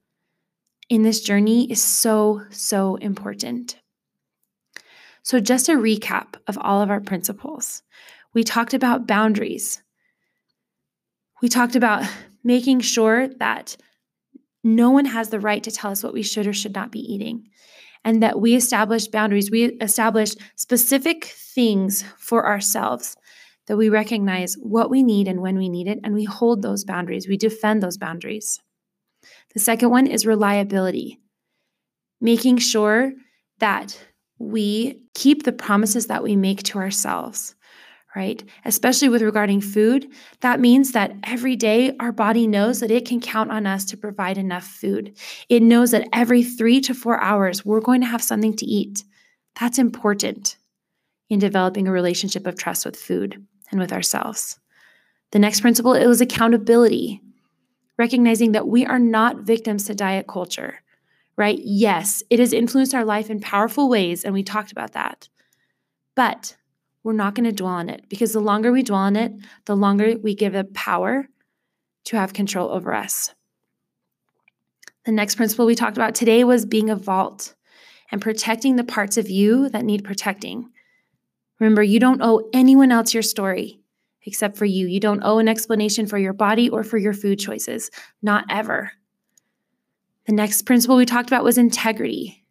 in 0.91 1.03
this 1.03 1.23
journey 1.23 1.73
is 1.73 1.83
so, 1.83 2.43
so 2.51 2.97
important. 2.97 3.77
So, 5.23 5.41
just 5.41 5.69
a 5.71 5.73
recap 5.73 6.35
of 6.47 6.59
all 6.59 6.83
of 6.83 6.91
our 6.91 7.01
principles. 7.01 7.83
We 8.35 8.45
talked 8.45 8.75
about 8.75 9.07
boundaries. 9.07 9.83
We 11.41 11.49
talked 11.49 11.77
about 11.77 12.05
making 12.45 12.81
sure 12.81 13.29
that 13.29 13.77
no 14.63 14.91
one 14.91 15.07
has 15.07 15.31
the 15.31 15.41
right 15.41 15.63
to 15.63 15.71
tell 15.71 15.91
us 15.91 16.03
what 16.03 16.13
we 16.13 16.23
should 16.23 16.47
or 16.47 16.53
should 16.53 16.75
not 16.75 16.93
be 16.93 17.01
eating, 17.01 17.49
and 18.05 18.23
that 18.23 18.41
we 18.41 18.55
establish 18.55 19.09
boundaries. 19.09 19.51
We 19.51 19.65
establish 19.81 20.35
specific 20.57 21.25
things 21.25 22.05
for 22.19 22.47
ourselves 22.47 23.17
that 23.67 23.77
we 23.77 23.89
recognize 23.89 24.55
what 24.55 24.91
we 24.91 25.03
need 25.03 25.29
and 25.29 25.41
when 25.41 25.57
we 25.57 25.69
need 25.69 25.87
it, 25.87 26.01
and 26.03 26.15
we 26.15 26.25
hold 26.25 26.63
those 26.63 26.85
boundaries. 26.85 27.29
We 27.29 27.37
defend 27.37 27.83
those 27.83 27.99
boundaries. 27.99 28.59
The 29.55 29.61
second 29.61 29.91
one 29.91 30.07
is 30.07 30.27
reliability, 30.27 31.21
making 32.21 32.59
sure 32.59 33.13
that 33.59 33.99
we 34.39 35.03
keep 35.15 35.43
the 35.43 35.53
promises 35.53 36.07
that 36.07 36.23
we 36.23 36.35
make 36.35 36.63
to 36.65 36.79
ourselves 36.79 37.55
right? 38.17 38.43
Especially 38.65 39.09
with 39.09 39.23
regarding 39.23 39.61
food, 39.61 40.09
that 40.41 40.61
means 40.61 40.93
that 40.93 41.13
every 41.25 41.55
day 41.57 41.97
our 42.01 42.13
body 42.13 42.47
knows 42.47 42.81
that 42.81 42.91
it 42.91 43.07
can 43.07 43.21
count 43.21 43.51
on 43.51 43.67
us 43.67 43.85
to 43.85 43.97
provide 43.97 44.37
enough 44.37 44.65
food. 44.65 45.17
It 45.49 45.63
knows 45.63 45.93
that 45.93 46.09
every 46.13 46.43
three 46.43 46.81
to 46.83 46.95
four 46.95 47.21
hours 47.21 47.65
we're 47.65 47.81
going 47.81 48.01
to 48.01 48.07
have 48.07 48.23
something 48.23 48.57
to 48.57 48.67
eat. 48.67 49.05
That's 49.59 49.79
important 49.79 50.57
in 51.29 51.39
developing 51.39 51.87
a 51.87 51.93
relationship 51.93 52.47
of 52.47 52.57
trust 52.57 52.85
with 52.85 52.97
food 52.97 53.45
and 53.71 53.79
with 53.79 53.93
ourselves. 53.93 54.59
The 55.31 55.39
next 55.39 55.61
principle 55.61 55.93
was 55.93 56.21
accountability, 56.21 57.23
recognizing 57.97 58.53
that 58.53 58.67
we 58.67 58.85
are 58.85 58.99
not 58.99 59.43
victims 59.43 59.85
to 59.85 59.95
diet 59.95 60.27
culture, 60.27 60.81
right? 61.37 61.61
Yes, 61.63 62.25
it 62.31 62.41
has 62.41 62.53
influenced 62.53 62.95
our 62.95 63.05
life 63.05 63.31
in 63.31 63.39
powerful 63.39 63.89
ways, 63.89 64.25
and 64.25 64.35
we 64.35 64.43
talked 64.43 64.73
about 64.73 64.93
that. 64.93 65.29
But 66.17 66.57
we're 67.03 67.13
not 67.13 67.35
going 67.35 67.45
to 67.45 67.53
dwell 67.53 67.73
on 67.73 67.89
it 67.89 68.09
because 68.09 68.33
the 68.33 68.41
longer 68.41 68.73
we 68.73 68.83
dwell 68.83 69.01
on 69.01 69.17
it, 69.17 69.33
the 69.65 69.77
longer 69.77 70.17
we 70.23 70.35
give 70.35 70.55
it 70.55 70.75
power 70.75 71.27
to 72.05 72.17
have 72.17 72.33
control 72.33 72.71
over 72.71 72.93
us. 72.93 73.35
The 75.05 75.13
next 75.13 75.37
principle 75.37 75.67
we 75.67 75.75
talked 75.75 75.97
about 75.97 76.15
today 76.15 76.45
was 76.45 76.67
being 76.67 76.91
a 76.91 76.97
vault 76.97 77.55
and 78.11 78.21
protecting 78.21 78.77
the 78.77 78.85
parts 78.85 79.17
of 79.17 79.31
you 79.31 79.69
that 79.71 79.85
need 79.85 80.05
protecting. 80.05 80.71
Remember, 81.59 81.83
you 81.83 82.01
don't 82.01 82.23
owe 82.23 82.49
anyone 82.53 82.93
else 82.93 83.15
your 83.15 83.23
story 83.23 83.81
except 84.25 84.57
for 84.57 84.67
you. 84.67 84.87
You 84.87 85.01
don't 85.01 85.23
owe 85.23 85.39
an 85.39 85.49
explanation 85.49 86.07
for 86.07 86.19
your 86.19 86.33
body 86.33 86.69
or 86.69 86.85
for 86.85 86.99
your 86.99 87.15
food 87.15 87.39
choices, 87.39 87.91
not 88.23 88.45
ever. 88.51 88.93
The 90.27 90.33
next 90.33 90.63
principle 90.63 90.97
we 90.97 91.07
talked 91.07 91.29
about 91.29 91.45
was 91.45 91.59
integrity. 91.59 92.45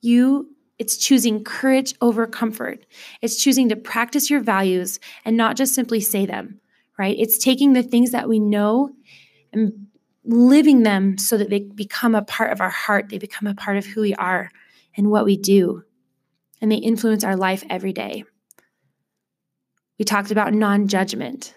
You 0.00 0.54
it's 0.78 0.96
choosing 0.96 1.42
courage 1.42 1.94
over 2.00 2.26
comfort. 2.26 2.86
It's 3.20 3.42
choosing 3.42 3.68
to 3.68 3.76
practice 3.76 4.30
your 4.30 4.40
values 4.40 5.00
and 5.24 5.36
not 5.36 5.56
just 5.56 5.74
simply 5.74 6.00
say 6.00 6.24
them, 6.24 6.60
right? 6.98 7.16
It's 7.18 7.38
taking 7.38 7.72
the 7.72 7.82
things 7.82 8.12
that 8.12 8.28
we 8.28 8.38
know 8.38 8.90
and 9.52 9.88
living 10.24 10.82
them 10.82 11.18
so 11.18 11.36
that 11.36 11.50
they 11.50 11.60
become 11.60 12.14
a 12.14 12.22
part 12.22 12.52
of 12.52 12.60
our 12.60 12.70
heart. 12.70 13.08
They 13.08 13.18
become 13.18 13.48
a 13.48 13.54
part 13.54 13.76
of 13.76 13.86
who 13.86 14.02
we 14.02 14.14
are 14.14 14.50
and 14.96 15.10
what 15.10 15.24
we 15.24 15.36
do. 15.36 15.82
And 16.60 16.70
they 16.70 16.76
influence 16.76 17.24
our 17.24 17.36
life 17.36 17.64
every 17.68 17.92
day. 17.92 18.24
We 19.98 20.04
talked 20.04 20.30
about 20.30 20.54
non 20.54 20.86
judgment, 20.86 21.54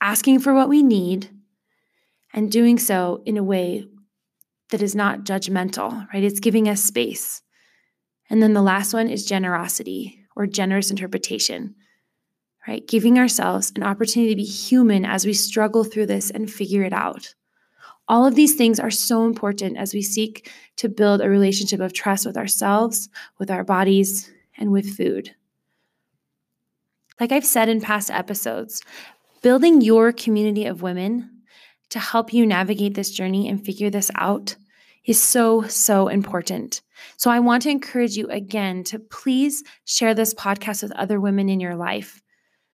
asking 0.00 0.40
for 0.40 0.52
what 0.52 0.68
we 0.68 0.82
need 0.82 1.30
and 2.34 2.52
doing 2.52 2.78
so 2.78 3.22
in 3.24 3.38
a 3.38 3.42
way 3.42 3.88
that 4.70 4.82
is 4.82 4.94
not 4.94 5.24
judgmental, 5.24 6.06
right? 6.12 6.22
It's 6.22 6.40
giving 6.40 6.68
us 6.68 6.82
space. 6.82 7.42
And 8.30 8.42
then 8.42 8.52
the 8.52 8.62
last 8.62 8.92
one 8.92 9.08
is 9.08 9.24
generosity 9.24 10.26
or 10.36 10.46
generous 10.46 10.90
interpretation, 10.90 11.74
right? 12.66 12.86
Giving 12.86 13.18
ourselves 13.18 13.72
an 13.74 13.82
opportunity 13.82 14.32
to 14.32 14.36
be 14.36 14.44
human 14.44 15.04
as 15.04 15.24
we 15.24 15.32
struggle 15.32 15.84
through 15.84 16.06
this 16.06 16.30
and 16.30 16.50
figure 16.50 16.82
it 16.82 16.92
out. 16.92 17.34
All 18.06 18.24
of 18.24 18.34
these 18.34 18.54
things 18.54 18.80
are 18.80 18.90
so 18.90 19.26
important 19.26 19.76
as 19.76 19.92
we 19.92 20.02
seek 20.02 20.50
to 20.76 20.88
build 20.88 21.20
a 21.20 21.28
relationship 21.28 21.80
of 21.80 21.92
trust 21.92 22.24
with 22.24 22.36
ourselves, 22.36 23.08
with 23.38 23.50
our 23.50 23.64
bodies, 23.64 24.30
and 24.56 24.72
with 24.72 24.96
food. 24.96 25.34
Like 27.20 27.32
I've 27.32 27.44
said 27.44 27.68
in 27.68 27.80
past 27.80 28.10
episodes, 28.10 28.82
building 29.42 29.80
your 29.80 30.12
community 30.12 30.66
of 30.66 30.82
women 30.82 31.30
to 31.90 31.98
help 31.98 32.32
you 32.32 32.46
navigate 32.46 32.94
this 32.94 33.10
journey 33.10 33.48
and 33.48 33.64
figure 33.64 33.90
this 33.90 34.10
out 34.14 34.56
is 35.08 35.20
so, 35.20 35.62
so 35.62 36.08
important. 36.08 36.82
So 37.16 37.30
I 37.30 37.40
want 37.40 37.62
to 37.62 37.70
encourage 37.70 38.16
you 38.16 38.28
again 38.28 38.84
to 38.84 38.98
please 38.98 39.64
share 39.86 40.14
this 40.14 40.34
podcast 40.34 40.82
with 40.82 40.92
other 40.92 41.18
women 41.18 41.48
in 41.48 41.60
your 41.60 41.76
life. 41.76 42.22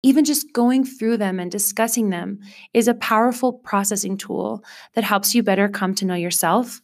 Even 0.02 0.24
just 0.24 0.52
going 0.52 0.84
through 0.84 1.16
them 1.16 1.38
and 1.38 1.50
discussing 1.50 2.10
them 2.10 2.40
is 2.74 2.88
a 2.88 2.94
powerful 2.94 3.52
processing 3.52 4.18
tool 4.18 4.64
that 4.94 5.04
helps 5.04 5.32
you 5.34 5.44
better 5.44 5.68
come 5.68 5.94
to 5.94 6.04
know 6.04 6.16
yourself 6.16 6.82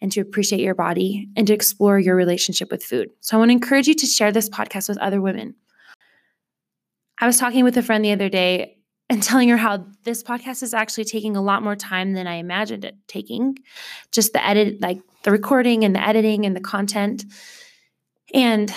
and 0.00 0.10
to 0.12 0.20
appreciate 0.20 0.60
your 0.60 0.74
body 0.74 1.28
and 1.36 1.46
to 1.46 1.54
explore 1.54 2.00
your 2.00 2.16
relationship 2.16 2.70
with 2.72 2.82
food. 2.82 3.08
So 3.20 3.36
I 3.36 3.38
want 3.38 3.50
to 3.50 3.54
encourage 3.54 3.86
you 3.86 3.94
to 3.94 4.06
share 4.06 4.32
this 4.32 4.50
podcast 4.50 4.88
with 4.88 4.98
other 4.98 5.20
women. 5.20 5.54
I 7.20 7.26
was 7.26 7.38
talking 7.38 7.62
with 7.62 7.76
a 7.76 7.82
friend 7.82 8.04
the 8.04 8.12
other 8.12 8.28
day 8.28 8.77
and 9.10 9.22
telling 9.22 9.48
her 9.48 9.56
how 9.56 9.86
this 10.04 10.22
podcast 10.22 10.62
is 10.62 10.74
actually 10.74 11.04
taking 11.04 11.36
a 11.36 11.42
lot 11.42 11.62
more 11.62 11.76
time 11.76 12.12
than 12.12 12.26
I 12.26 12.34
imagined 12.34 12.84
it 12.84 12.96
taking. 13.06 13.58
Just 14.12 14.32
the 14.32 14.46
edit, 14.46 14.80
like 14.80 15.00
the 15.22 15.30
recording 15.30 15.84
and 15.84 15.94
the 15.94 16.06
editing 16.06 16.44
and 16.44 16.54
the 16.54 16.60
content. 16.60 17.24
And 18.34 18.72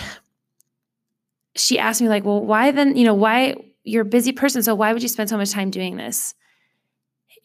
she 1.55 1.77
asked 1.77 2.01
me, 2.01 2.07
like, 2.07 2.23
well, 2.23 2.39
why 2.39 2.71
then, 2.71 2.95
you 2.95 3.03
know, 3.03 3.13
why 3.13 3.55
you're 3.83 4.03
a 4.03 4.05
busy 4.05 4.31
person, 4.31 4.63
so 4.63 4.75
why 4.75 4.93
would 4.93 5.01
you 5.01 5.09
spend 5.09 5.29
so 5.29 5.37
much 5.37 5.51
time 5.51 5.69
doing 5.69 5.97
this? 5.97 6.33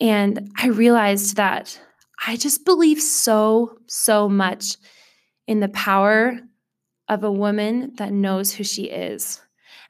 And 0.01 0.53
I 0.57 0.68
realized 0.68 1.37
that 1.37 1.81
I 2.27 2.37
just 2.37 2.64
believe 2.64 3.01
so, 3.01 3.79
so 3.87 4.29
much 4.29 4.77
in 5.46 5.61
the 5.61 5.68
power 5.68 6.38
of 7.09 7.25
a 7.25 7.33
woman 7.33 7.94
that 7.96 8.12
knows 8.12 8.53
who 8.53 8.64
she 8.64 8.85
is 8.85 9.40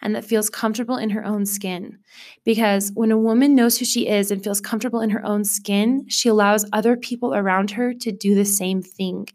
and 0.03 0.15
that 0.15 0.25
feels 0.25 0.51
comfortable 0.51 0.97
in 0.97 1.11
her 1.11 1.25
own 1.25 1.47
skin. 1.47 1.99
Because 2.45 2.93
when 2.95 3.11
a 3.11 3.19
woman 3.19 3.55
knows 3.55 3.79
who 3.79 3.85
she 3.85 4.09
is 4.09 4.31
and 4.31 4.43
feels 4.43 4.61
comfortable 4.61 5.01
in 5.01 5.11
her 5.11 5.25
own 5.25 5.45
skin, 5.45 6.07
she 6.09 6.29
allows 6.29 6.65
other 6.73 6.97
people 6.97 7.35
around 7.35 7.73
her 7.73 7.95
to 7.95 8.13
do 8.13 8.35
the 8.35 8.45
same 8.45 8.83
thing. 8.83 9.29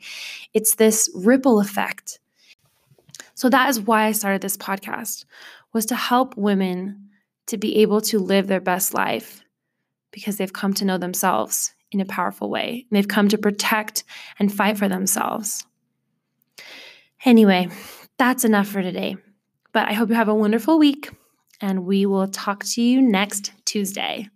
It's 0.53 0.75
this 0.75 1.09
ripple 1.13 1.59
effect. 1.59 2.19
So 3.33 3.49
that 3.49 3.69
is 3.69 3.81
why 3.81 4.05
I 4.05 4.11
started 4.11 4.41
this 4.41 4.57
podcast 4.57 5.25
was 5.73 5.85
to 5.87 5.95
help 5.95 6.37
women 6.37 7.09
to 7.47 7.57
be 7.57 7.77
able 7.77 8.01
to 8.01 8.19
live 8.19 8.47
their 8.47 8.61
best 8.61 8.93
life 8.93 9.43
because 10.11 10.37
they've 10.37 10.53
come 10.53 10.73
to 10.75 10.85
know 10.85 10.97
themselves 10.97 11.73
in 11.91 11.99
a 11.99 12.05
powerful 12.05 12.49
way. 12.49 12.85
And 12.89 12.97
they've 12.97 13.07
come 13.07 13.27
to 13.29 13.37
protect 13.37 14.03
and 14.39 14.53
fight 14.53 14.77
for 14.77 14.87
themselves. 14.87 15.65
Anyway, 17.25 17.69
that's 18.17 18.43
enough 18.43 18.67
for 18.67 18.81
today. 18.81 19.17
But 19.73 19.87
I 19.87 19.93
hope 19.93 20.09
you 20.09 20.15
have 20.15 20.27
a 20.27 20.35
wonderful 20.35 20.77
week, 20.77 21.11
and 21.61 21.85
we 21.85 22.05
will 22.05 22.27
talk 22.27 22.63
to 22.65 22.81
you 22.81 23.01
next 23.01 23.53
Tuesday. 23.65 24.29